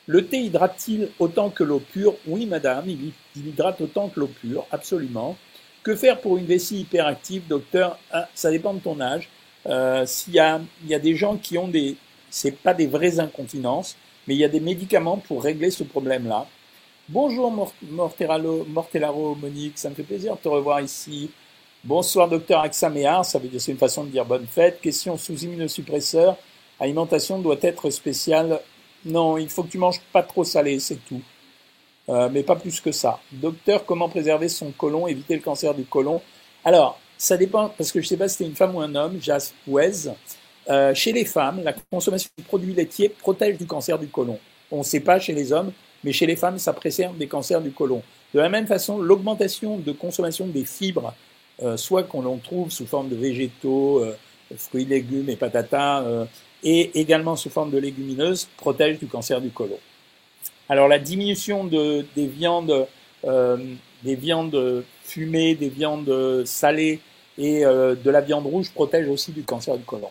Le 0.07 0.25
thé 0.25 0.39
hydrate-t-il 0.39 1.09
autant 1.19 1.51
que 1.51 1.65
l'eau 1.65 1.81
pure? 1.81 2.15
Oui, 2.29 2.47
madame, 2.47 2.85
il, 2.89 3.13
hydrate 3.35 3.81
autant 3.81 4.09
que 4.09 4.21
l'eau 4.21 4.31
pure, 4.41 4.65
absolument. 4.71 5.37
Que 5.83 5.97
faire 5.97 6.21
pour 6.21 6.39
une 6.39 6.47
vessie 6.47 6.81
hyperactive, 6.83 7.49
docteur? 7.49 7.99
Ah, 8.13 8.29
Ça 8.35 8.53
dépend 8.53 8.73
de 8.73 8.79
ton 8.79 9.01
âge. 9.01 9.29
Euh, 9.67 10.07
S'il 10.07 10.35
y 10.35 10.39
a, 10.39 10.61
il 10.85 10.89
y 10.89 10.95
a 10.95 10.99
des 10.99 11.15
gens 11.17 11.37
qui 11.37 11.59
ont 11.59 11.69
des, 11.69 11.97
c'est 12.31 12.57
pas 12.57 12.75
des 12.75 12.87
vraies 12.87 13.21
incontinences, 13.21 13.97
mais 14.27 14.35
il 14.35 14.39
y 14.39 14.45
a 14.45 14.49
des 14.49 14.61
médicaments 14.61 15.19
pour 15.19 15.43
régler 15.43 15.71
ce 15.71 15.85
problème-là. 15.85 16.47
Bonjour 17.09 17.53
Mortellaro, 17.83 18.65
Mortellaro, 18.69 19.35
Monique, 19.37 19.79
ça 19.79 19.91
me 19.91 19.95
fait 19.95 20.03
plaisir 20.03 20.35
de 20.35 20.41
te 20.41 20.49
revoir 20.49 20.81
ici. 20.81 21.31
Bonsoir 21.85 22.29
docteur 22.29 22.61
Axaméar, 22.61 23.25
ça 23.25 23.39
veut 23.39 23.49
dire 23.49 23.61
c'est 23.61 23.71
une 23.71 23.79
façon 23.79 24.03
de 24.05 24.11
dire 24.11 24.25
bonne 24.25 24.47
fête. 24.47 24.81
Question 24.81 25.17
sous 25.17 25.45
immunosuppresseur, 25.45 26.37
alimentation 26.81 27.39
doit 27.39 27.59
être 27.63 27.91
spéciale 27.91 28.61
non, 29.07 29.39
il 29.39 29.49
faut 29.49 29.63
que 29.63 29.69
tu 29.69 29.79
manges 29.79 30.01
pas 30.13 30.25
trop 30.25 30.43
salé, 30.43 30.81
c'est 30.81 30.99
tout. 31.07 31.23
Euh, 32.09 32.29
mais 32.31 32.43
pas 32.43 32.57
plus 32.57 32.81
que 32.81 32.91
ça. 32.91 33.21
Docteur, 33.31 33.85
comment 33.85 34.09
préserver 34.09 34.49
son 34.49 34.73
côlon, 34.73 35.07
éviter 35.07 35.35
le 35.35 35.43
cancer 35.43 35.75
du 35.75 35.85
côlon? 35.85 36.21
Alors, 36.65 36.99
ça 37.19 37.37
dépend, 37.37 37.71
parce 37.77 37.93
que 37.93 38.01
je 38.01 38.07
ne 38.07 38.09
sais 38.09 38.17
pas 38.17 38.29
si 38.29 38.37
c'était 38.39 38.51
une 38.51 38.57
femme 38.57 38.75
ou 38.75 38.81
un 38.81 38.95
homme, 38.95 39.19
Jas 39.21 39.53
Wez. 39.67 40.11
Euh, 40.69 40.95
chez 40.95 41.13
les 41.13 41.25
femmes, 41.25 41.63
la 41.63 41.73
consommation 41.73 42.29
de 42.37 42.43
produits 42.43 42.75
laitiers 42.75 43.09
protège 43.09 43.57
du 43.57 43.67
cancer 43.67 43.99
du 43.99 44.09
côlon. 44.09 44.39
On 44.71 44.79
ne 44.79 44.83
sait 44.83 45.01
pas 45.01 45.21
chez 45.21 45.33
les 45.33 45.53
hommes, 45.53 45.73
mais 46.03 46.13
chez 46.13 46.27
les 46.27 46.37
femmes, 46.37 46.59
ça 46.59 46.73
préserve 46.73 47.17
des 47.17 47.29
cancers 47.29 47.61
du 47.61 47.71
côlon. 47.71 48.03
De 48.35 48.41
la 48.41 48.49
même 48.49 48.67
façon, 48.67 48.99
l'augmentation 48.99 49.79
de 49.79 49.93
consommation 49.93 50.47
des 50.47 50.65
fibres, 50.65 51.15
euh, 51.63 51.77
soit 51.77 52.03
qu'on 52.03 52.23
l'on 52.23 52.39
trouve 52.39 52.71
sous 52.71 52.87
forme 52.87 53.09
de 53.09 53.17
végétaux, 53.17 54.05
fruits, 54.57 54.85
légumes 54.85 55.31
et 55.31 55.37
patatas, 55.37 56.05
et 56.63 56.99
également 56.99 57.37
sous 57.37 57.51
forme 57.51 57.71
de 57.71 57.79
légumineuses 57.79 58.49
protège 58.57 58.99
du 58.99 59.07
cancer 59.07 59.41
du 59.41 59.51
côlon. 59.51 59.79
Alors 60.69 60.89
la 60.89 60.99
diminution 60.99 61.65
de, 61.65 62.05
des 62.17 62.27
viandes, 62.27 62.87
euh, 63.25 63.57
des 64.03 64.17
viandes 64.17 64.85
fumées, 65.05 65.55
des 65.55 65.69
viandes 65.69 66.45
salées 66.45 67.01
et 67.39 67.65
euh, 67.65 67.95
de 67.95 68.11
la 68.11 68.21
viande 68.21 68.47
rouge 68.47 68.71
protège 68.71 69.09
aussi 69.09 69.33
du 69.33 69.43
cancer 69.43 69.77
du 69.77 69.85
côlon. 69.85 70.11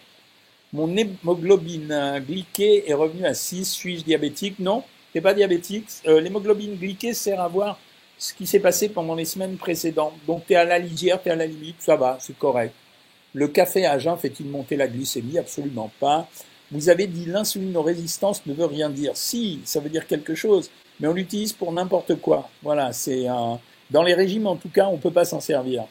Mon 0.74 0.96
hémoglobine 0.96 2.22
glyquée 2.28 2.90
est 2.90 2.94
revenue 2.94 3.26
à 3.26 3.34
6. 3.34 3.66
Suis-je 3.66 4.04
diabétique? 4.04 4.60
Non, 4.60 4.84
tu 5.14 5.22
pas 5.22 5.34
diabétique. 5.34 5.88
Euh, 6.08 6.20
L'hémoglobine 6.20 6.76
glyquée 6.76 7.14
sert 7.14 7.40
à 7.40 7.48
voir 7.48 7.80
ce 8.18 8.34
qui 8.34 8.46
s'est 8.46 8.60
passé 8.60 8.90
pendant 8.90 9.16
les 9.16 9.26
semaines 9.26 9.58
précédentes. 9.58 10.14
Donc 10.28 10.46
tu 10.48 10.54
es 10.54 10.56
à 10.58 10.66
la 10.66 10.80
lisière, 10.80 11.22
tu 11.22 11.30
es 11.30 11.32
à 11.32 11.36
la 11.36 11.46
limite, 11.46 11.78
ça 11.80 11.96
va, 11.96 12.18
c'est 12.20 12.38
correct. 12.38 12.74
Le 13.34 13.48
café 13.48 13.86
à 13.86 13.98
jeun 14.00 14.18
fait-il 14.18 14.48
monter 14.48 14.76
la 14.76 14.88
glycémie? 14.88 15.38
Absolument 15.38 15.92
pas. 16.00 16.28
Vous 16.72 16.90
avez 16.90 17.08
dit 17.08 17.26
l'insulinorésistance 17.26 18.46
ne 18.46 18.54
veut 18.54 18.66
rien 18.66 18.90
dire. 18.90 19.12
Si, 19.16 19.62
ça 19.66 19.80
veut 19.80 19.90
dire 19.90 20.08
quelque 20.08 20.36
chose, 20.36 20.70
mais 21.00 21.08
on 21.08 21.14
l'utilise 21.14 21.54
pour 21.54 21.72
n'importe 21.72 22.16
quoi. 22.16 22.50
Voilà, 22.64 22.92
c'est 22.92 23.28
un... 23.28 23.60
dans 23.92 24.04
les 24.04 24.14
régimes 24.14 24.48
en 24.48 24.56
tout 24.56 24.70
cas, 24.70 24.88
on 24.88 24.98
peut 24.98 25.12
pas 25.12 25.26
s'en 25.26 25.40
servir. 25.40 25.86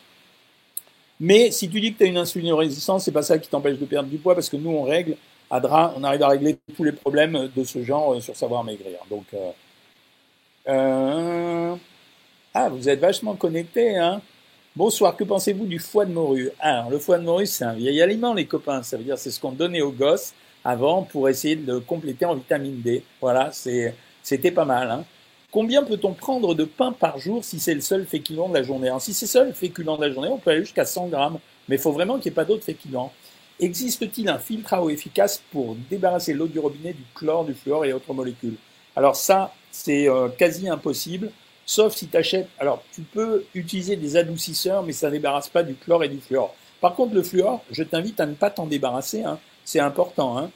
Mais 1.24 1.50
si 1.50 1.70
tu 1.70 1.80
dis 1.80 1.94
que 1.94 1.98
tu 1.98 2.04
as 2.04 2.08
une 2.08 2.18
insulinorésistance, 2.18 3.06
c'est 3.06 3.10
pas 3.10 3.22
ça 3.22 3.38
qui 3.38 3.48
t'empêche 3.48 3.78
de 3.78 3.86
perdre 3.86 4.10
du 4.10 4.18
poids 4.18 4.34
parce 4.34 4.50
que 4.50 4.58
nous 4.58 4.68
on 4.68 4.82
règle 4.82 5.16
à 5.48 5.58
DRA, 5.58 5.94
on 5.96 6.04
arrive 6.04 6.22
à 6.22 6.28
régler 6.28 6.58
tous 6.76 6.84
les 6.84 6.92
problèmes 6.92 7.48
de 7.56 7.64
ce 7.64 7.82
genre 7.82 8.12
euh, 8.12 8.20
sur 8.20 8.36
savoir 8.36 8.62
maigrir. 8.62 8.98
Donc 9.08 9.24
euh... 9.32 9.50
Euh... 10.68 11.76
ah, 12.52 12.68
vous 12.68 12.90
êtes 12.90 13.00
vachement 13.00 13.36
connectés, 13.36 13.96
hein 13.96 14.20
Bonsoir, 14.76 15.16
que 15.16 15.24
pensez-vous 15.24 15.64
du 15.64 15.78
foie 15.78 16.04
de 16.04 16.12
morue? 16.12 16.50
Alors, 16.60 16.90
le 16.90 16.98
foie 16.98 17.16
de 17.16 17.24
morue, 17.24 17.46
c'est 17.46 17.64
un 17.64 17.72
vieil 17.72 18.02
aliment, 18.02 18.34
les 18.34 18.44
copains. 18.44 18.82
Ça 18.82 18.98
veut 18.98 19.04
dire 19.04 19.16
c'est 19.16 19.30
ce 19.30 19.40
qu'on 19.40 19.52
donnait 19.52 19.80
aux 19.80 19.92
gosses 19.92 20.34
avant 20.62 21.04
pour 21.04 21.30
essayer 21.30 21.56
de 21.56 21.72
le 21.72 21.80
compléter 21.80 22.26
en 22.26 22.34
vitamine 22.34 22.82
D. 22.82 23.02
Voilà, 23.22 23.50
c'était 23.50 24.50
pas 24.50 24.66
mal. 24.66 24.90
Hein. 24.90 25.04
Combien 25.54 25.84
peut-on 25.84 26.14
prendre 26.14 26.56
de 26.56 26.64
pain 26.64 26.90
par 26.90 27.20
jour 27.20 27.44
si 27.44 27.60
c'est 27.60 27.74
le 27.74 27.80
seul 27.80 28.06
féculent 28.06 28.48
de 28.48 28.54
la 28.54 28.64
journée 28.64 28.88
Alors, 28.88 29.00
Si 29.00 29.14
c'est 29.14 29.26
le 29.26 29.30
seul 29.30 29.54
féculent 29.54 29.96
de 29.98 30.04
la 30.04 30.10
journée, 30.12 30.28
on 30.28 30.36
peut 30.36 30.50
aller 30.50 30.64
jusqu'à 30.64 30.84
100 30.84 31.06
grammes, 31.06 31.38
mais 31.68 31.76
il 31.76 31.80
faut 31.80 31.92
vraiment 31.92 32.14
qu'il 32.14 32.32
n'y 32.32 32.32
ait 32.32 32.34
pas 32.34 32.44
d'autres 32.44 32.64
féculents. 32.64 33.12
Existe-t-il 33.60 34.28
un 34.28 34.40
filtre 34.40 34.74
à 34.74 34.82
eau 34.82 34.90
efficace 34.90 35.40
pour 35.52 35.76
débarrasser 35.88 36.34
l'eau 36.34 36.48
du 36.48 36.58
robinet 36.58 36.92
du 36.92 37.04
chlore, 37.14 37.44
du 37.44 37.54
fluor 37.54 37.84
et 37.84 37.92
autres 37.92 38.12
molécules? 38.12 38.56
Alors 38.96 39.14
ça, 39.14 39.54
c'est 39.70 40.08
euh, 40.08 40.28
quasi 40.28 40.68
impossible. 40.68 41.30
Sauf 41.64 41.94
si 41.94 42.08
tu 42.08 42.16
achètes. 42.16 42.48
Alors, 42.58 42.82
tu 42.92 43.02
peux 43.02 43.44
utiliser 43.54 43.94
des 43.94 44.16
adoucisseurs, 44.16 44.82
mais 44.82 44.92
ça 44.92 45.06
ne 45.06 45.12
débarrasse 45.12 45.50
pas 45.50 45.62
du 45.62 45.76
chlore 45.76 46.02
et 46.02 46.08
du 46.08 46.18
fluor. 46.18 46.52
Par 46.80 46.96
contre, 46.96 47.14
le 47.14 47.22
fluor, 47.22 47.62
je 47.70 47.84
t'invite 47.84 48.18
à 48.18 48.26
ne 48.26 48.34
pas 48.34 48.50
t'en 48.50 48.66
débarrasser. 48.66 49.22
Hein. 49.22 49.38
C'est 49.64 49.78
important. 49.78 50.36
Hein. 50.36 50.50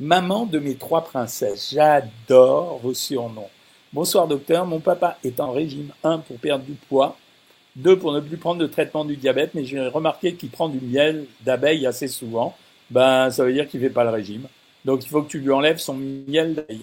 Maman 0.00 0.44
de 0.44 0.58
mes 0.58 0.74
trois 0.74 1.04
princesses. 1.04 1.70
J'adore 1.72 2.80
vos 2.82 2.94
surnoms. 2.94 3.48
Bonsoir, 3.94 4.26
docteur. 4.26 4.66
Mon 4.66 4.80
papa 4.80 5.18
est 5.22 5.38
en 5.38 5.52
régime 5.52 5.92
1 6.02 6.18
pour 6.18 6.36
perdre 6.38 6.64
du 6.64 6.72
poids, 6.72 7.16
2 7.76 7.96
pour 7.96 8.12
ne 8.12 8.18
plus 8.18 8.36
prendre 8.36 8.60
de 8.60 8.66
traitement 8.66 9.04
du 9.04 9.16
diabète, 9.16 9.52
mais 9.54 9.64
j'ai 9.64 9.86
remarqué 9.86 10.34
qu'il 10.34 10.50
prend 10.50 10.68
du 10.68 10.84
miel 10.84 11.26
d'abeille 11.42 11.86
assez 11.86 12.08
souvent. 12.08 12.56
Ben, 12.90 13.30
ça 13.30 13.44
veut 13.44 13.52
dire 13.52 13.68
qu'il 13.68 13.80
fait 13.80 13.90
pas 13.90 14.02
le 14.02 14.10
régime. 14.10 14.48
Donc, 14.84 15.04
il 15.04 15.08
faut 15.08 15.22
que 15.22 15.30
tu 15.30 15.38
lui 15.38 15.52
enlèves 15.52 15.78
son 15.78 15.94
miel 15.94 16.56
d'abeille. 16.56 16.80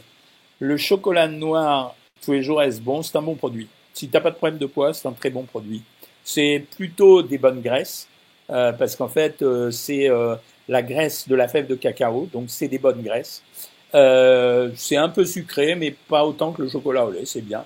Le 0.59 0.77
chocolat 0.77 1.27
noir 1.27 1.95
tous 2.23 2.31
les 2.31 2.43
jours 2.43 2.63
est 2.63 2.81
bon, 2.81 3.01
c'est 3.01 3.17
un 3.17 3.21
bon 3.21 3.35
produit. 3.35 3.67
Si 3.93 4.07
tu 4.07 4.13
n'as 4.13 4.21
pas 4.21 4.31
de 4.31 4.37
problème 4.37 4.57
de 4.57 4.65
poids, 4.65 4.93
c'est 4.93 5.09
un 5.09 5.11
très 5.11 5.31
bon 5.31 5.43
produit. 5.43 5.83
C'est 6.23 6.65
plutôt 6.77 7.23
des 7.23 7.37
bonnes 7.37 7.59
graisses, 7.59 8.07
euh, 8.49 8.71
parce 8.71 8.95
qu'en 8.95 9.09
fait, 9.09 9.41
euh, 9.41 9.69
c'est 9.69 10.09
euh, 10.09 10.37
la 10.69 10.81
graisse 10.81 11.27
de 11.27 11.35
la 11.35 11.49
fève 11.49 11.67
de 11.67 11.75
cacao, 11.75 12.29
donc 12.31 12.45
c'est 12.47 12.69
des 12.69 12.79
bonnes 12.79 13.01
graisses. 13.01 13.43
Euh, 13.93 14.69
c'est 14.75 14.97
un 14.97 15.09
peu 15.09 15.25
sucré, 15.25 15.75
mais 15.75 15.91
pas 15.91 16.25
autant 16.25 16.51
que 16.51 16.61
le 16.61 16.69
chocolat 16.69 17.05
au 17.05 17.11
lait, 17.11 17.25
c'est 17.25 17.41
bien. 17.41 17.65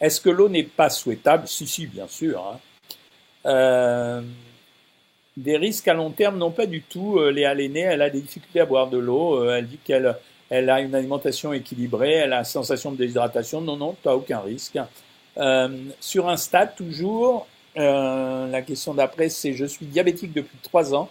Est-ce 0.00 0.20
que 0.20 0.30
l'eau 0.30 0.48
n'est 0.48 0.62
pas 0.62 0.90
souhaitable? 0.90 1.48
Si, 1.48 1.66
si, 1.66 1.86
bien 1.86 2.06
sûr. 2.08 2.40
Hein. 2.40 2.58
Euh, 3.46 4.22
des 5.36 5.56
risques 5.56 5.88
à 5.88 5.94
long 5.94 6.10
terme, 6.10 6.38
non 6.38 6.50
pas 6.50 6.66
du 6.66 6.82
tout. 6.82 7.18
Léa 7.30 7.54
Lenné, 7.54 7.80
elle 7.80 8.02
a 8.02 8.10
des 8.10 8.20
difficultés 8.20 8.60
à 8.60 8.66
boire 8.66 8.88
de 8.88 8.98
l'eau. 8.98 9.48
elle 9.50 9.66
dit 9.66 9.78
qu'elle 9.84 10.16
elle 10.48 10.70
a 10.70 10.80
une 10.80 10.94
alimentation 10.94 11.52
équilibrée, 11.52 12.12
elle 12.12 12.32
a 12.32 12.38
la 12.38 12.44
sensation 12.44 12.92
de 12.92 12.96
déshydratation. 12.96 13.60
Non, 13.60 13.76
non, 13.76 13.96
tu 14.00 14.08
aucun 14.08 14.40
risque. 14.40 14.78
Euh, 15.38 15.68
sur 16.00 16.28
un 16.28 16.36
stade, 16.36 16.74
toujours, 16.76 17.46
euh, 17.76 18.46
la 18.48 18.62
question 18.62 18.94
d'après, 18.94 19.28
c'est 19.28 19.52
je 19.54 19.66
suis 19.66 19.86
diabétique 19.86 20.32
depuis 20.32 20.56
trois 20.62 20.94
ans. 20.94 21.10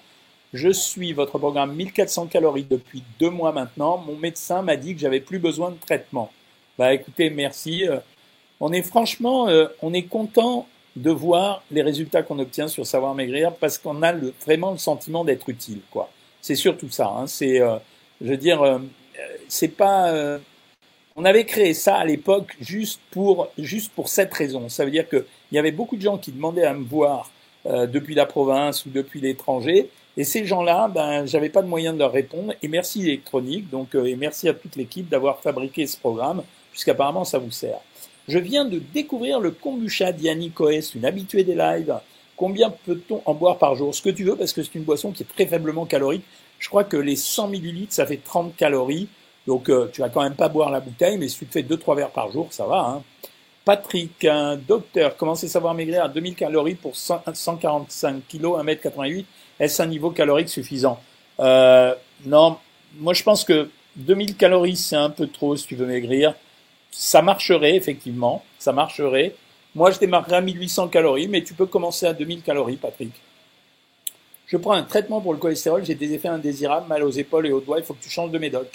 Je 0.53 0.69
suis 0.69 1.13
votre 1.13 1.37
programme 1.37 1.75
1400 1.75 2.27
calories 2.27 2.67
depuis 2.69 3.03
deux 3.19 3.29
mois 3.29 3.51
maintenant. 3.51 3.97
Mon 3.97 4.15
médecin 4.15 4.61
m'a 4.61 4.77
dit 4.77 4.93
que 4.93 5.01
j'avais 5.01 5.19
plus 5.19 5.39
besoin 5.39 5.71
de 5.71 5.77
traitement. 5.77 6.31
Bah 6.77 6.93
écoutez, 6.93 7.29
merci. 7.29 7.87
Euh, 7.87 7.99
on 8.59 8.71
est 8.73 8.81
franchement, 8.81 9.47
euh, 9.47 9.67
on 9.81 9.93
est 9.93 10.03
content 10.03 10.67
de 10.95 11.11
voir 11.11 11.63
les 11.71 11.81
résultats 11.81 12.23
qu'on 12.23 12.39
obtient 12.39 12.67
sur 12.67 12.85
Savoir 12.85 13.15
Maigrir 13.15 13.53
parce 13.55 13.77
qu'on 13.77 14.01
a 14.03 14.13
vraiment 14.45 14.71
le 14.71 14.77
sentiment 14.77 15.25
d'être 15.25 15.49
utile. 15.49 15.81
quoi. 15.91 16.09
C'est 16.41 16.55
surtout 16.55 16.89
ça. 16.89 17.07
Hein. 17.07 17.27
C'est, 17.27 17.59
euh, 17.61 17.77
je 18.21 18.27
veux 18.27 18.37
dire, 18.37 18.79
c'est 19.47 19.69
pas. 19.69 20.39
On 21.17 21.25
avait 21.25 21.45
créé 21.45 21.73
ça 21.73 21.95
à 21.97 22.05
l'époque 22.05 22.55
juste 22.59 22.99
pour 23.11 23.49
juste 23.57 23.91
pour 23.93 24.09
cette 24.09 24.33
raison. 24.33 24.69
Ça 24.69 24.85
veut 24.85 24.91
dire 24.91 25.07
que 25.07 25.25
il 25.51 25.55
y 25.55 25.59
avait 25.59 25.71
beaucoup 25.71 25.95
de 25.95 26.01
gens 26.01 26.17
qui 26.17 26.31
demandaient 26.31 26.65
à 26.65 26.73
me 26.73 26.85
voir 26.85 27.31
depuis 27.65 28.15
la 28.15 28.25
province 28.25 28.85
ou 28.85 28.89
depuis 28.89 29.21
l'étranger, 29.21 29.89
et 30.17 30.23
ces 30.23 30.45
gens-là, 30.45 30.87
ben, 30.87 31.25
j'avais 31.25 31.49
pas 31.49 31.61
de 31.61 31.67
moyen 31.67 31.93
de 31.93 31.99
leur 31.99 32.11
répondre. 32.11 32.53
Et 32.61 32.67
merci 32.67 33.01
électronique, 33.01 33.69
donc 33.69 33.95
euh, 33.95 34.05
et 34.05 34.15
merci 34.15 34.47
à 34.47 34.53
toute 34.53 34.75
l'équipe 34.75 35.09
d'avoir 35.09 35.39
fabriqué 35.39 35.85
ce 35.87 35.97
programme, 35.97 36.43
puisqu'apparemment 36.71 37.25
ça 37.25 37.37
vous 37.37 37.51
sert. 37.51 37.79
Je 38.27 38.39
viens 38.39 38.65
de 38.65 38.79
découvrir 38.93 39.39
le 39.39 39.51
kombucha 39.51 40.11
d'Yannick 40.11 40.55
Coes, 40.55 40.95
une 40.95 41.05
habituée 41.05 41.43
des 41.43 41.55
lives. 41.55 41.93
Combien 42.37 42.69
peut-on 42.69 43.21
en 43.25 43.33
boire 43.33 43.57
par 43.57 43.75
jour? 43.75 43.93
Ce 43.93 44.01
que 44.01 44.09
tu 44.09 44.23
veux, 44.23 44.35
parce 44.35 44.51
que 44.51 44.63
c'est 44.63 44.75
une 44.75 44.83
boisson 44.83 45.11
qui 45.11 45.23
est 45.23 45.27
très 45.27 45.45
faiblement 45.45 45.85
calorique. 45.85 46.23
Je 46.59 46.69
crois 46.69 46.83
que 46.83 46.97
les 46.97 47.15
100 47.15 47.49
millilitres, 47.49 47.93
ça 47.93 48.05
fait 48.05 48.21
30 48.23 48.55
calories. 48.55 49.07
Donc, 49.45 49.69
euh, 49.69 49.89
tu 49.93 50.01
vas 50.01 50.09
quand 50.09 50.23
même 50.23 50.35
pas 50.35 50.49
boire 50.49 50.71
la 50.71 50.79
bouteille, 50.79 51.17
mais 51.17 51.27
si 51.27 51.39
tu 51.39 51.45
te 51.45 51.51
fais 51.51 51.61
2-3 51.61 51.95
verres 51.95 52.09
par 52.09 52.31
jour, 52.31 52.47
ça 52.51 52.65
va. 52.65 52.79
Hein. 52.79 53.03
Patrick, 53.65 54.23
un 54.25 54.57
docteur, 54.57 55.17
commencer 55.17 55.47
à 55.47 55.49
savoir 55.49 55.73
maigrir 55.73 56.03
à 56.03 56.07
2000 56.07 56.35
calories 56.35 56.75
pour 56.75 56.95
145 56.95 58.21
kg, 58.29 58.43
1m88. 58.43 59.25
Est-ce 59.59 59.81
un 59.81 59.87
niveau 59.87 60.11
calorique 60.11 60.49
suffisant? 60.49 60.99
Euh, 61.39 61.95
Non, 62.25 62.57
moi 62.99 63.13
je 63.13 63.23
pense 63.23 63.43
que 63.43 63.69
2000 63.95 64.35
calories, 64.37 64.75
c'est 64.75 64.95
un 64.95 65.09
peu 65.09 65.27
trop 65.27 65.55
si 65.55 65.65
tu 65.65 65.75
veux 65.75 65.87
maigrir. 65.87 66.35
Ça 66.91 67.21
marcherait, 67.23 67.75
effectivement, 67.75 68.43
ça 68.59 68.71
marcherait. 68.71 69.35
Moi, 69.73 69.91
je 69.91 69.99
démarrerais 69.99 70.37
à 70.37 70.41
1800 70.41 70.87
calories, 70.87 71.27
mais 71.27 71.43
tu 71.43 71.53
peux 71.53 71.65
commencer 71.65 72.05
à 72.05 72.13
2000 72.13 72.41
calories, 72.41 72.77
Patrick. 72.77 73.11
Je 74.47 74.57
prends 74.57 74.73
un 74.73 74.83
traitement 74.83 75.19
pour 75.21 75.33
le 75.33 75.39
cholestérol, 75.39 75.83
j'ai 75.83 75.95
des 75.95 76.13
effets 76.13 76.27
indésirables, 76.27 76.87
mal 76.87 77.03
aux 77.03 77.09
épaules 77.09 77.47
et 77.47 77.51
aux 77.51 77.59
doigts, 77.61 77.79
il 77.79 77.83
faut 77.83 77.95
que 77.95 78.03
tu 78.03 78.09
changes 78.09 78.31
de 78.31 78.37
médoc. 78.37 78.67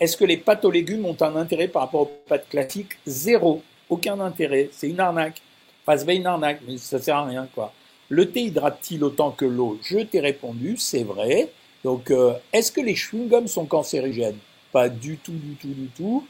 Est-ce 0.00 0.16
que 0.16 0.24
les 0.24 0.36
pâtes 0.36 0.64
aux 0.64 0.70
légumes 0.70 1.06
ont 1.06 1.16
un 1.20 1.36
intérêt 1.36 1.68
par 1.68 1.82
rapport 1.82 2.02
aux 2.02 2.12
pâtes 2.28 2.48
classiques? 2.50 2.98
Zéro. 3.06 3.62
Aucun 3.88 4.18
intérêt. 4.20 4.70
C'est 4.72 4.88
une 4.88 5.00
arnaque. 5.00 5.40
Enfin, 5.86 5.98
c'est 5.98 6.16
une 6.16 6.26
arnaque, 6.26 6.60
mais 6.66 6.78
ça 6.78 7.00
sert 7.00 7.16
à 7.16 7.24
rien, 7.24 7.48
quoi. 7.54 7.72
Le 8.08 8.30
thé 8.30 8.42
hydrate-t-il 8.42 9.02
autant 9.04 9.30
que 9.30 9.44
l'eau? 9.44 9.78
Je 9.82 9.98
t'ai 9.98 10.20
répondu, 10.20 10.76
c'est 10.76 11.02
vrai. 11.02 11.48
Donc, 11.84 12.10
euh, 12.10 12.34
est-ce 12.52 12.72
que 12.72 12.80
les 12.80 12.94
chewing-gums 12.94 13.46
sont 13.46 13.66
cancérigènes? 13.66 14.38
Pas 14.72 14.88
du 14.88 15.16
tout, 15.18 15.32
du 15.32 15.54
tout, 15.54 15.68
du 15.68 15.86
tout. 15.88 16.26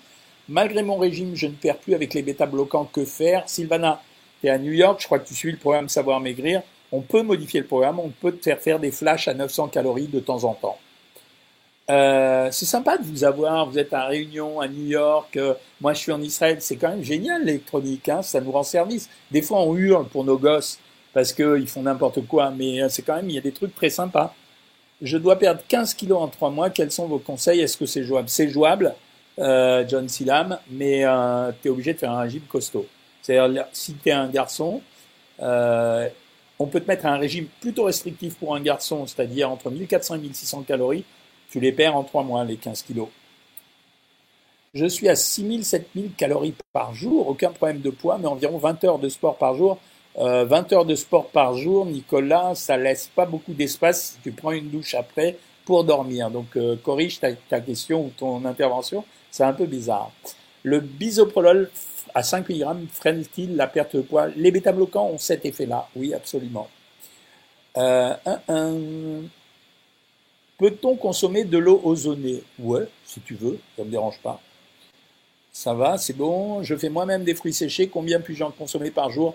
Malgré 0.49 0.83
mon 0.83 0.97
régime, 0.97 1.35
je 1.35 1.47
ne 1.47 1.53
perds 1.53 1.79
plus 1.79 1.95
avec 1.95 2.15
les 2.15 2.23
bêta-bloquants. 2.23 2.89
Que 2.93 3.05
faire? 3.05 3.49
Sylvana, 3.49 4.03
tu 4.41 4.47
es 4.47 4.51
à 4.51 4.59
New 4.59 4.73
York, 4.73 5.01
je 5.01 5.07
crois 5.07 5.19
que 5.19 5.29
tu 5.29 5.35
suis 5.35 5.51
le 5.51 5.59
programme 5.59 5.89
Savoir 5.89 6.21
Maigrir. 6.21 6.63
On 6.93 7.01
peut 7.01 7.23
modifier 7.23 7.61
le 7.61 7.67
programme, 7.67 7.99
on 7.99 8.11
peut 8.11 8.33
te 8.33 8.45
faire 8.45 8.61
faire 8.61 8.79
des 8.79 8.93
flashs 8.93 9.29
à 9.29 9.35
900 9.35 9.69
calories 9.69 10.07
de 10.07 10.21
temps 10.21 10.45
en 10.45 10.55
temps. 10.55 10.79
Euh, 11.89 12.49
c'est 12.51 12.65
sympa 12.65 12.99
de 12.99 13.05
vous 13.05 13.23
avoir, 13.23 13.69
vous 13.71 13.79
êtes 13.79 13.93
à 13.93 14.07
Réunion, 14.07 14.61
à 14.61 14.67
New 14.67 14.87
York, 14.87 15.37
euh, 15.37 15.55
moi 15.81 15.93
je 15.93 16.01
suis 16.01 16.11
en 16.11 16.21
Israël, 16.21 16.57
c'est 16.61 16.77
quand 16.77 16.89
même 16.89 17.05
génial 17.05 17.45
l'électronique, 17.45 18.09
hein, 18.09 18.23
ça 18.23 18.41
nous 18.41 18.51
rend 18.51 18.65
service. 18.65 19.09
Des 19.31 19.41
fois 19.41 19.61
on 19.61 19.77
hurle 19.77 20.07
pour 20.09 20.25
nos 20.25 20.37
gosses 20.37 20.81
parce 21.15 21.33
qu'ils 21.33 21.69
font 21.69 21.83
n'importe 21.83 22.27
quoi, 22.27 22.51
mais 22.51 22.83
euh, 22.83 22.89
c'est 22.89 23.03
quand 23.03 23.15
même, 23.15 23.31
il 23.31 23.37
y 23.37 23.39
a 23.39 23.43
des 23.43 23.53
trucs 23.53 23.75
très 23.75 23.91
sympas. 23.91 24.35
Je 25.01 25.17
dois 25.17 25.39
perdre 25.39 25.61
15 25.69 25.95
kilos 25.95 26.21
en 26.21 26.29
3 26.29 26.51
mois, 26.51 26.71
quels 26.71 26.91
sont 26.91 27.07
vos 27.07 27.19
conseils? 27.19 27.61
Est-ce 27.61 27.77
que 27.77 27.87
c'est 27.87 28.03
jouable? 28.03 28.29
C'est 28.29 28.49
jouable, 28.49 28.95
John 29.39 30.09
Silam, 30.09 30.59
mais 30.71 31.05
tu 31.61 31.69
es 31.69 31.71
obligé 31.71 31.93
de 31.93 31.99
faire 31.99 32.13
un 32.13 32.23
régime 32.23 32.43
costaud. 32.49 32.87
C'est-à-dire, 33.21 33.67
si 33.73 33.93
tu 33.95 34.09
es 34.09 34.13
un 34.13 34.29
garçon, 34.29 34.81
on 35.39 36.67
peut 36.67 36.81
te 36.81 36.89
mettre 36.89 37.05
un 37.05 37.19
régime 37.19 37.47
plutôt 37.61 37.85
restrictif 37.85 38.37
pour 38.37 38.57
un 38.57 38.61
garçon, 38.61 39.07
c'est-à-dire 39.07 39.51
entre 39.51 39.71
1400 39.71 40.15
et 40.15 40.19
1600 40.19 40.63
calories, 40.63 41.05
tu 41.57 41.61
les 41.61 41.73
perds 41.73 41.97
en 41.97 42.05
3 42.05 42.23
mois, 42.23 42.45
les 42.45 42.57
15 42.57 42.83
kilos. 42.83 43.09
Je 44.75 44.85
suis 44.85 45.09
à 45.09 45.17
6000, 45.17 45.65
7000 45.65 46.11
calories 46.13 46.55
par 46.75 46.93
jour, 46.93 47.29
aucun 47.29 47.51
problème 47.51 47.81
de 47.81 47.89
poids, 47.89 48.19
mais 48.19 48.27
environ 48.27 48.59
20 48.59 48.85
heures 48.85 48.99
de 48.99 49.09
sport 49.09 49.39
par 49.39 49.55
jour. 49.55 49.79
20 50.19 50.23
euh, 50.23 50.75
heures 50.75 50.85
de 50.85 50.95
sport 50.95 51.29
par 51.29 51.57
jour, 51.57 51.87
Nicolas, 51.87 52.55
ça 52.55 52.77
laisse 52.77 53.11
pas 53.15 53.25
beaucoup 53.25 53.55
d'espace 53.55 54.13
si 54.13 54.19
tu 54.23 54.33
prends 54.33 54.51
une 54.51 54.69
douche 54.69 54.95
après 54.95 55.39
pour 55.65 55.85
dormir. 55.85 56.31
Donc 56.31 56.59
euh, 56.59 56.77
corrige 56.77 57.21
ta, 57.21 57.33
ta, 57.33 57.61
question 57.61 58.05
ou 58.05 58.13
ton 58.15 58.45
intervention, 58.45 59.03
c'est 59.31 59.45
un 59.45 59.55
peu 59.55 59.65
bizarre. 59.65 60.13
Le 60.63 60.81
bisoprolol 60.81 61.71
à 62.15 62.23
5 62.23 62.51
mg 62.51 62.87
freine-t-il 62.93 63.57
la 63.57 63.67
perte 63.67 63.97
de 63.97 64.03
poids? 64.03 64.29
Les 64.37 64.51
bêta-bloquants 64.51 65.09
ont 65.09 65.19
cet 65.19 65.47
effet-là, 65.47 65.89
oui, 65.97 66.13
absolument. 66.13 66.69
Euh, 67.79 68.13
Peut-on 70.59 70.97
consommer 70.97 71.45
de 71.45 71.59
l'eau 71.59 71.81
ozonée? 71.85 72.43
Ouais, 72.59 72.89
si 73.05 73.21
tu 73.21 73.35
veux, 73.35 73.59
ça 73.77 73.83
ne 73.83 73.87
me 73.87 73.91
dérange 73.91 74.19
pas. 74.23 74.41
Ça 75.53 75.75
va, 75.75 75.99
c'est 75.99 76.17
bon. 76.17 76.63
Je 76.63 76.75
fais 76.77 76.89
moi-même 76.89 77.25
des 77.25 77.35
fruits 77.35 77.53
séchés. 77.53 77.89
Combien 77.89 78.21
puis-je 78.21 78.45
en 78.45 78.51
consommer 78.51 78.91
par 78.91 79.11
jour? 79.11 79.35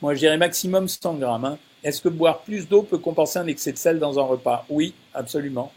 Moi, 0.00 0.14
je 0.14 0.20
dirais 0.20 0.36
maximum 0.36 0.88
100 0.88 1.14
grammes. 1.14 1.44
Hein. 1.44 1.58
Est-ce 1.84 2.00
que 2.00 2.08
boire 2.08 2.40
plus 2.40 2.68
d'eau 2.68 2.82
peut 2.82 2.98
compenser 2.98 3.38
un 3.38 3.46
excès 3.46 3.72
de 3.72 3.78
sel 3.78 3.98
dans 3.98 4.18
un 4.18 4.22
repas? 4.22 4.64
Oui, 4.68 4.94
absolument. 5.14 5.72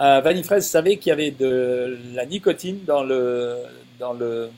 Euh, 0.00 0.20
Vanifraise 0.20 0.66
savait 0.66 0.96
qu'il 0.96 1.10
y 1.10 1.12
avait 1.12 1.30
de 1.30 1.98
la 2.14 2.24
nicotine 2.24 2.84
dans 2.86 3.02
le 3.02 3.58
dans 3.98 4.14
le 4.14 4.50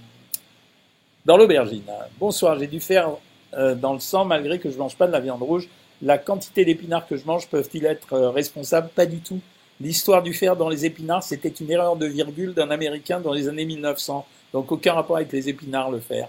dans 1.25 1.37
l'aubergine. 1.37 1.83
Bonsoir, 2.18 2.59
j'ai 2.59 2.68
dû 2.68 2.81
faire 2.81 3.11
euh, 3.55 3.75
dans 3.75 3.92
le 3.92 4.01
sang 4.01 4.25
malgré 4.25 4.59
que 4.59 4.70
je 4.70 4.75
ne 4.75 4.81
mange 4.81 4.96
pas 4.96 5.07
de 5.07 5.12
la 5.12 5.20
viande 5.20 5.42
rouge. 5.42 5.68
La 6.03 6.19
quantité 6.19 6.65
d'épinards 6.65 7.07
que 7.07 7.17
je 7.17 7.25
mange 7.25 7.47
peuvent-ils 7.49 7.87
être 7.87 8.12
euh, 8.12 8.31
responsables? 8.31 8.88
Pas 8.88 9.07
du 9.07 9.21
tout. 9.21 9.41
L'histoire 9.81 10.23
du 10.23 10.35
fer 10.35 10.57
dans 10.57 10.69
les 10.69 10.85
épinards, 10.85 11.23
c'était 11.23 11.49
une 11.49 11.71
erreur 11.71 11.95
de 11.97 12.07
virgule 12.07 12.55
d'un 12.55 12.71
Américain 12.71 13.21
dans 13.21 13.33
les 13.33 13.49
années 13.49 13.65
1900. 13.65 14.27
Donc 14.53 14.73
aucun 14.73 14.95
rapport 14.95 15.17
avec 15.17 15.31
les 15.31 15.49
épinards, 15.49 15.93
le 15.93 16.01
fer. 16.01 16.29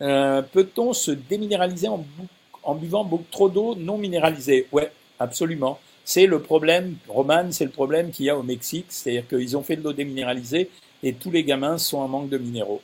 Euh, 0.00 0.40
peut-on 0.40 0.94
se 0.94 1.10
déminéraliser 1.10 1.88
en, 1.88 2.74
buvant 2.74 3.04
beaucoup 3.04 3.30
trop 3.30 3.50
d'eau 3.50 3.74
non 3.74 3.98
minéralisée? 3.98 4.66
Ouais, 4.72 4.90
absolument. 5.18 5.78
C'est 6.04 6.26
le 6.26 6.40
problème, 6.40 6.96
Roman, 7.06 7.48
c'est 7.50 7.64
le 7.64 7.70
problème 7.70 8.10
qu'il 8.10 8.26
y 8.26 8.30
a 8.30 8.36
au 8.36 8.42
Mexique, 8.42 8.86
c'est-à-dire 8.88 9.28
qu'ils 9.28 9.56
ont 9.58 9.62
fait 9.62 9.76
de 9.76 9.82
l'eau 9.82 9.92
déminéralisée 9.92 10.70
et 11.02 11.12
tous 11.12 11.30
les 11.30 11.44
gamins 11.44 11.76
sont 11.76 11.98
en 11.98 12.08
manque 12.08 12.30
de 12.30 12.38
minéraux. 12.38 12.80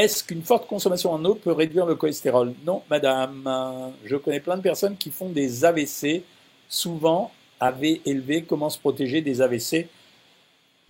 Est-ce 0.00 0.24
qu'une 0.24 0.40
forte 0.40 0.66
consommation 0.66 1.12
en 1.12 1.22
eau 1.26 1.34
peut 1.34 1.52
réduire 1.52 1.84
le 1.84 1.94
cholestérol? 1.94 2.54
Non, 2.64 2.82
madame. 2.88 3.92
Je 4.06 4.16
connais 4.16 4.40
plein 4.40 4.56
de 4.56 4.62
personnes 4.62 4.96
qui 4.96 5.10
font 5.10 5.28
des 5.28 5.62
AVC, 5.62 6.22
souvent 6.70 7.30
AV 7.60 8.00
élevé. 8.06 8.42
Comment 8.48 8.70
se 8.70 8.78
protéger 8.78 9.20
des 9.20 9.42
AVC 9.42 9.88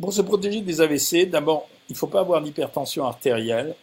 Pour 0.00 0.12
se 0.12 0.22
protéger 0.22 0.60
des 0.60 0.80
AVC, 0.80 1.28
d'abord, 1.28 1.68
il 1.88 1.94
ne 1.94 1.98
faut 1.98 2.06
pas 2.06 2.20
avoir 2.20 2.40
d'hypertension 2.40 3.04
artérielle, 3.04 3.74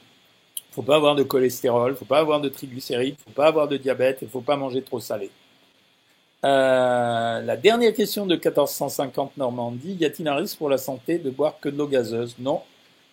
il 0.55 0.69
ne 0.69 0.75
faut 0.75 0.81
pas 0.81 0.95
avoir 0.95 1.13
de 1.13 1.23
cholestérol, 1.23 1.89
il 1.89 1.95
ne 1.95 1.97
faut 1.97 2.05
pas 2.05 2.19
avoir 2.19 2.39
de 2.39 2.47
triglycérides, 2.47 3.15
il 3.17 3.29
ne 3.29 3.33
faut 3.33 3.35
pas 3.35 3.47
avoir 3.47 3.67
de 3.67 3.75
diabète, 3.75 4.19
il 4.21 4.25
ne 4.25 4.29
faut 4.29 4.39
pas 4.39 4.55
manger 4.55 4.81
trop 4.81 5.01
salé. 5.01 5.29
Euh, 6.45 7.41
la 7.41 7.57
dernière 7.57 7.93
question 7.93 8.25
de 8.25 8.35
1450 8.35 9.35
Normandie, 9.35 9.97
y 9.99 10.05
a-t-il 10.05 10.29
un 10.29 10.35
risque 10.35 10.57
pour 10.57 10.69
la 10.69 10.77
santé 10.77 11.17
de 11.17 11.29
boire 11.29 11.59
que 11.59 11.67
de 11.67 11.77
l'eau 11.77 11.87
gazeuse? 11.87 12.35
Non, 12.39 12.61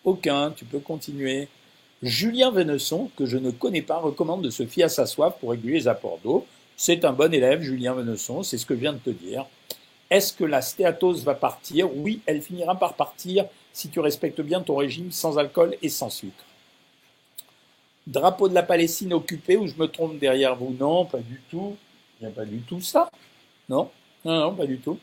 aucun, 0.05 0.51
tu 0.51 0.63
peux 0.63 0.79
continuer. 0.79 1.49
Julien 2.03 2.51
Venesson, 2.51 3.09
que 3.15 3.25
je 3.25 3.37
ne 3.37 3.51
connais 3.51 3.81
pas, 3.81 3.97
recommande 3.97 4.41
de 4.41 4.49
se 4.49 4.65
fier 4.65 4.83
à 4.83 4.89
sa 4.89 5.05
soif 5.05 5.35
pour 5.39 5.51
réguler 5.51 5.73
les 5.73 5.87
apports 5.87 6.19
d'eau. 6.23 6.45
C'est 6.77 7.05
un 7.05 7.13
bon 7.13 7.33
élève, 7.33 7.61
Julien 7.61 7.93
Venesson, 7.93 8.43
c'est 8.43 8.57
ce 8.57 8.65
que 8.65 8.75
je 8.75 8.81
viens 8.81 8.93
de 8.93 8.99
te 8.99 9.09
dire. 9.09 9.45
Est-ce 10.09 10.33
que 10.33 10.43
la 10.43 10.61
stéatose 10.61 11.23
va 11.23 11.33
partir? 11.33 11.89
Oui, 11.95 12.21
elle 12.25 12.41
finira 12.41 12.75
par 12.75 12.93
partir 12.93 13.45
si 13.73 13.89
tu 13.89 13.99
respectes 13.99 14.41
bien 14.41 14.61
ton 14.61 14.75
régime 14.75 15.11
sans 15.11 15.37
alcool 15.37 15.75
et 15.81 15.89
sans 15.89 16.09
sucre. 16.09 16.43
Drapeau 18.07 18.47
de 18.49 18.53
la 18.53 18.61
Palestine 18.61 19.13
occupé, 19.13 19.57
ou 19.57 19.65
je 19.67 19.73
me 19.77 19.87
trompe 19.87 20.19
derrière 20.19 20.55
vous? 20.55 20.75
Non, 20.79 21.05
pas 21.05 21.19
du 21.19 21.41
tout. 21.49 21.75
Il 22.19 22.27
n'y 22.27 22.31
a 22.31 22.35
pas 22.35 22.45
du 22.45 22.59
tout 22.59 22.81
ça. 22.81 23.09
Non, 23.67 23.89
non, 24.23 24.39
non, 24.41 24.55
pas 24.55 24.67
du 24.67 24.77
tout. 24.77 24.99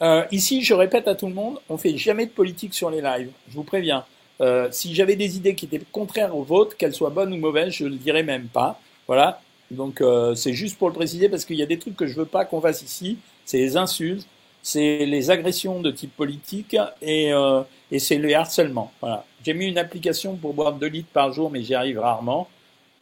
Euh, 0.00 0.24
ici, 0.32 0.62
je 0.62 0.74
répète 0.74 1.06
à 1.06 1.14
tout 1.14 1.28
le 1.28 1.34
monde, 1.34 1.60
on 1.68 1.78
fait 1.78 1.96
jamais 1.96 2.26
de 2.26 2.32
politique 2.32 2.74
sur 2.74 2.90
les 2.90 3.00
lives. 3.00 3.30
Je 3.48 3.54
vous 3.54 3.62
préviens. 3.62 4.04
Euh, 4.40 4.68
si 4.70 4.94
j'avais 4.94 5.16
des 5.16 5.36
idées 5.36 5.54
qui 5.54 5.66
étaient 5.66 5.82
contraires 5.92 6.36
aux 6.36 6.42
vôtres, 6.42 6.76
qu'elles 6.76 6.94
soient 6.94 7.10
bonnes 7.10 7.32
ou 7.32 7.36
mauvaises, 7.36 7.72
je 7.72 7.84
ne 7.84 7.90
le 7.90 7.96
dirais 7.96 8.22
même 8.22 8.46
pas. 8.46 8.80
Voilà. 9.06 9.40
Donc 9.70 10.00
euh, 10.00 10.34
c'est 10.34 10.52
juste 10.52 10.78
pour 10.78 10.88
le 10.88 10.94
préciser 10.94 11.28
parce 11.28 11.44
qu'il 11.44 11.56
y 11.56 11.62
a 11.62 11.66
des 11.66 11.78
trucs 11.78 11.96
que 11.96 12.06
je 12.06 12.14
veux 12.14 12.26
pas 12.26 12.44
qu'on 12.44 12.60
fasse 12.60 12.82
ici. 12.82 13.18
C'est 13.44 13.58
les 13.58 13.76
insultes, 13.76 14.26
c'est 14.62 15.06
les 15.06 15.30
agressions 15.30 15.80
de 15.80 15.90
type 15.90 16.14
politique 16.16 16.76
et, 17.00 17.32
euh, 17.32 17.62
et 17.90 17.98
c'est 17.98 18.18
le 18.18 18.34
harcèlement. 18.34 18.92
Voilà. 19.00 19.24
J'ai 19.44 19.54
mis 19.54 19.66
une 19.66 19.78
application 19.78 20.36
pour 20.36 20.54
boire 20.54 20.74
2 20.74 20.86
litres 20.86 21.12
par 21.12 21.32
jour, 21.32 21.50
mais 21.50 21.62
j'y 21.62 21.74
arrive 21.74 21.98
rarement. 21.98 22.48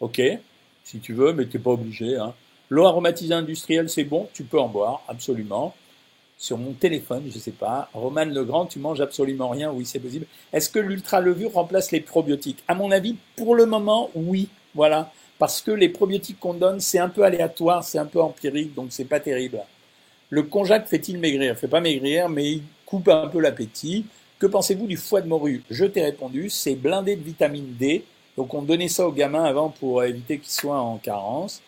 Ok, 0.01 0.23
si 0.85 1.01
tu 1.01 1.13
veux, 1.13 1.33
mais 1.33 1.47
tu 1.47 1.57
n'es 1.57 1.63
pas 1.63 1.71
obligé. 1.71 2.17
Hein. 2.17 2.35
L'eau 2.71 2.87
aromatisée 2.87 3.35
industrielle, 3.35 3.91
c'est 3.91 4.05
bon, 4.05 4.29
tu 4.33 4.45
peux 4.45 4.59
en 4.59 4.69
boire, 4.69 5.03
absolument 5.09 5.75
sur 6.41 6.57
mon 6.57 6.73
téléphone, 6.73 7.25
je 7.29 7.35
ne 7.35 7.41
sais 7.41 7.51
pas. 7.51 7.91
Roman 7.93 8.25
Legrand, 8.25 8.65
tu 8.65 8.79
manges 8.79 9.03
absolument 9.03 9.51
rien, 9.51 9.71
oui, 9.71 9.85
c'est 9.85 9.99
possible. 9.99 10.25
Est-ce 10.55 10.71
que 10.71 10.79
l'ultra-levure 10.79 11.53
remplace 11.53 11.93
les 11.93 12.01
probiotiques? 12.01 12.65
À 12.67 12.75
mon 12.75 12.91
avis, 12.91 13.17
pour 13.37 13.55
le 13.55 13.67
moment, 13.67 14.09
oui, 14.15 14.49
voilà. 14.75 15.13
Parce 15.39 15.61
que 15.61 15.71
les 15.71 15.91
probiotiques 15.91 16.41
qu'on 16.41 16.55
donne, 16.55 16.81
c'est 16.81 16.99
un 16.99 17.11
peu 17.11 17.25
aléatoire, 17.25 17.85
c'est 17.85 17.99
un 17.99 18.07
peu 18.07 18.23
empirique, 18.23 18.75
donc 18.75 18.87
c'est 18.89 19.05
pas 19.05 19.21
terrible. 19.21 19.61
Le 20.31 20.43
konjac 20.43 20.89
fait-il 20.89 21.19
maigrir? 21.19 21.53
Il 21.53 21.59
fait 21.59 21.69
pas 21.69 21.83
maigrir, 21.83 22.31
mais 22.31 22.53
il 22.53 22.63
coupe 22.87 23.09
un 23.09 23.29
peu 23.29 23.41
l'appétit. 23.41 24.07
Que 24.39 24.47
pensez-vous 24.47 24.87
du 24.87 24.97
foie 24.97 25.21
de 25.21 25.29
morue? 25.29 25.63
Je 25.71 25.85
t'ai 25.85 26.01
répondu, 26.01 26.49
c'est 26.49 26.75
blindé 26.75 27.17
de 27.17 27.23
vitamine 27.23 27.77
D. 27.79 28.03
Donc 28.39 28.55
on 28.55 28.63
donnait 28.63 28.89
ça 28.89 29.07
aux 29.07 29.13
gamins 29.13 29.45
avant 29.45 29.69
pour 29.69 30.03
éviter 30.05 30.39
qu'ils 30.39 30.53
soient 30.53 30.81
en 30.81 30.97
carence. 30.97 31.61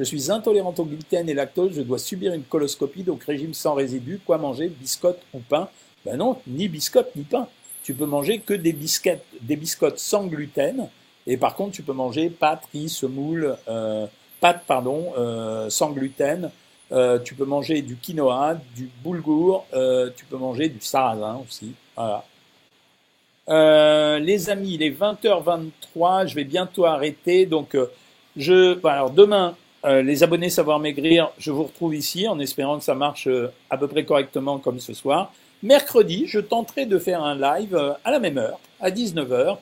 Je 0.00 0.04
suis 0.06 0.30
intolérante 0.30 0.80
au 0.80 0.86
gluten 0.86 1.28
et 1.28 1.34
lactose, 1.34 1.74
je 1.74 1.82
dois 1.82 1.98
subir 1.98 2.32
une 2.32 2.44
coloscopie, 2.44 3.02
donc 3.02 3.22
régime 3.22 3.52
sans 3.52 3.74
résidus. 3.74 4.18
Quoi 4.24 4.38
manger 4.38 4.68
Biscotte 4.68 5.20
ou 5.34 5.40
pain 5.40 5.68
Ben 6.06 6.16
non, 6.16 6.38
ni 6.46 6.68
biscotte 6.68 7.14
ni 7.16 7.22
pain. 7.22 7.46
tu 7.82 7.92
peux 7.92 8.06
manger 8.06 8.38
que 8.38 8.54
des 8.54 8.72
biscuits, 8.72 9.20
des 9.42 9.56
biscottes 9.56 9.98
sans 9.98 10.24
gluten. 10.24 10.88
Et 11.26 11.36
par 11.36 11.54
contre, 11.54 11.72
tu 11.72 11.82
peux 11.82 11.92
manger 11.92 12.30
pâtes, 12.30 12.62
riz, 12.72 12.88
semoule, 12.88 13.58
euh, 13.68 14.06
pâtes 14.40 14.64
pardon, 14.66 15.12
euh, 15.18 15.68
sans 15.68 15.90
gluten. 15.90 16.50
Euh, 16.92 17.18
tu 17.18 17.34
peux 17.34 17.44
manger 17.44 17.82
du 17.82 17.96
quinoa, 17.96 18.54
du 18.74 18.88
boulgour, 19.04 19.66
euh, 19.74 20.08
tu 20.16 20.24
peux 20.24 20.38
manger 20.38 20.70
du 20.70 20.80
sarrasin 20.80 21.42
aussi. 21.46 21.74
Voilà. 21.94 22.24
Les 24.18 24.48
amis, 24.48 24.76
il 24.76 24.82
est 24.82 24.98
20h23, 24.98 26.26
je 26.26 26.34
vais 26.36 26.44
bientôt 26.44 26.86
arrêter. 26.86 27.44
Donc, 27.44 27.76
je, 28.34 28.78
alors 28.86 29.10
demain, 29.10 29.56
euh, 29.84 30.02
les 30.02 30.22
abonnés 30.22 30.50
Savoir 30.50 30.78
Maigrir, 30.78 31.30
je 31.38 31.50
vous 31.50 31.64
retrouve 31.64 31.94
ici 31.94 32.28
en 32.28 32.38
espérant 32.38 32.78
que 32.78 32.84
ça 32.84 32.94
marche 32.94 33.28
à 33.70 33.76
peu 33.76 33.88
près 33.88 34.04
correctement 34.04 34.58
comme 34.58 34.80
ce 34.80 34.94
soir. 34.94 35.32
Mercredi, 35.62 36.24
je 36.26 36.40
tenterai 36.40 36.86
de 36.86 36.98
faire 36.98 37.22
un 37.22 37.34
live 37.34 37.96
à 38.04 38.10
la 38.10 38.18
même 38.18 38.38
heure, 38.38 38.58
à 38.80 38.90
19h. 38.90 39.58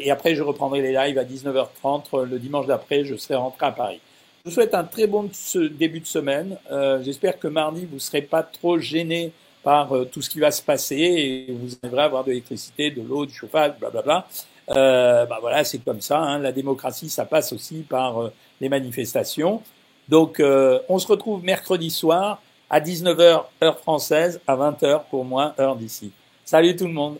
et 0.00 0.10
après, 0.10 0.34
je 0.34 0.42
reprendrai 0.42 0.80
les 0.80 0.92
lives 0.92 1.18
à 1.18 1.24
19h30. 1.24 2.24
Le 2.24 2.38
dimanche 2.38 2.66
d'après, 2.66 3.04
je 3.04 3.16
serai 3.16 3.34
rentré 3.34 3.66
à 3.66 3.72
Paris. 3.72 4.00
Je 4.44 4.50
vous 4.50 4.54
souhaite 4.54 4.74
un 4.74 4.84
très 4.84 5.06
bon 5.06 5.28
début 5.54 6.00
de 6.00 6.06
semaine. 6.06 6.56
J'espère 7.02 7.38
que 7.38 7.48
mardi, 7.48 7.84
vous 7.84 7.96
ne 7.96 8.00
serez 8.00 8.22
pas 8.22 8.42
trop 8.42 8.78
gênés 8.78 9.32
par 9.62 9.94
euh, 9.94 10.04
tout 10.04 10.22
ce 10.22 10.30
qui 10.30 10.40
va 10.40 10.50
se 10.50 10.62
passer 10.62 10.96
et 10.96 11.52
vous 11.52 11.68
arriverez 11.82 12.02
à 12.02 12.04
avoir 12.06 12.24
de 12.24 12.30
l'électricité, 12.30 12.90
de 12.90 13.02
l'eau, 13.02 13.26
du 13.26 13.34
chauffage, 13.34 13.72
blablabla. 13.78 14.26
Euh, 14.70 15.26
bah 15.26 15.38
voilà, 15.40 15.64
c'est 15.64 15.78
comme 15.78 16.00
ça. 16.00 16.18
Hein. 16.18 16.38
La 16.38 16.52
démocratie, 16.52 17.10
ça 17.10 17.24
passe 17.24 17.52
aussi 17.52 17.84
par 17.88 18.22
euh, 18.22 18.32
les 18.60 18.68
manifestations. 18.68 19.62
Donc, 20.08 20.40
euh, 20.40 20.78
on 20.88 20.98
se 20.98 21.06
retrouve 21.06 21.42
mercredi 21.42 21.90
soir 21.90 22.40
à 22.68 22.80
19h 22.80 23.44
heure 23.62 23.78
française, 23.78 24.40
à 24.46 24.56
20h 24.56 25.02
pour 25.10 25.24
moi 25.24 25.54
heure 25.58 25.76
d'ici. 25.76 26.12
Salut 26.44 26.76
tout 26.76 26.86
le 26.86 26.92
monde. 26.92 27.18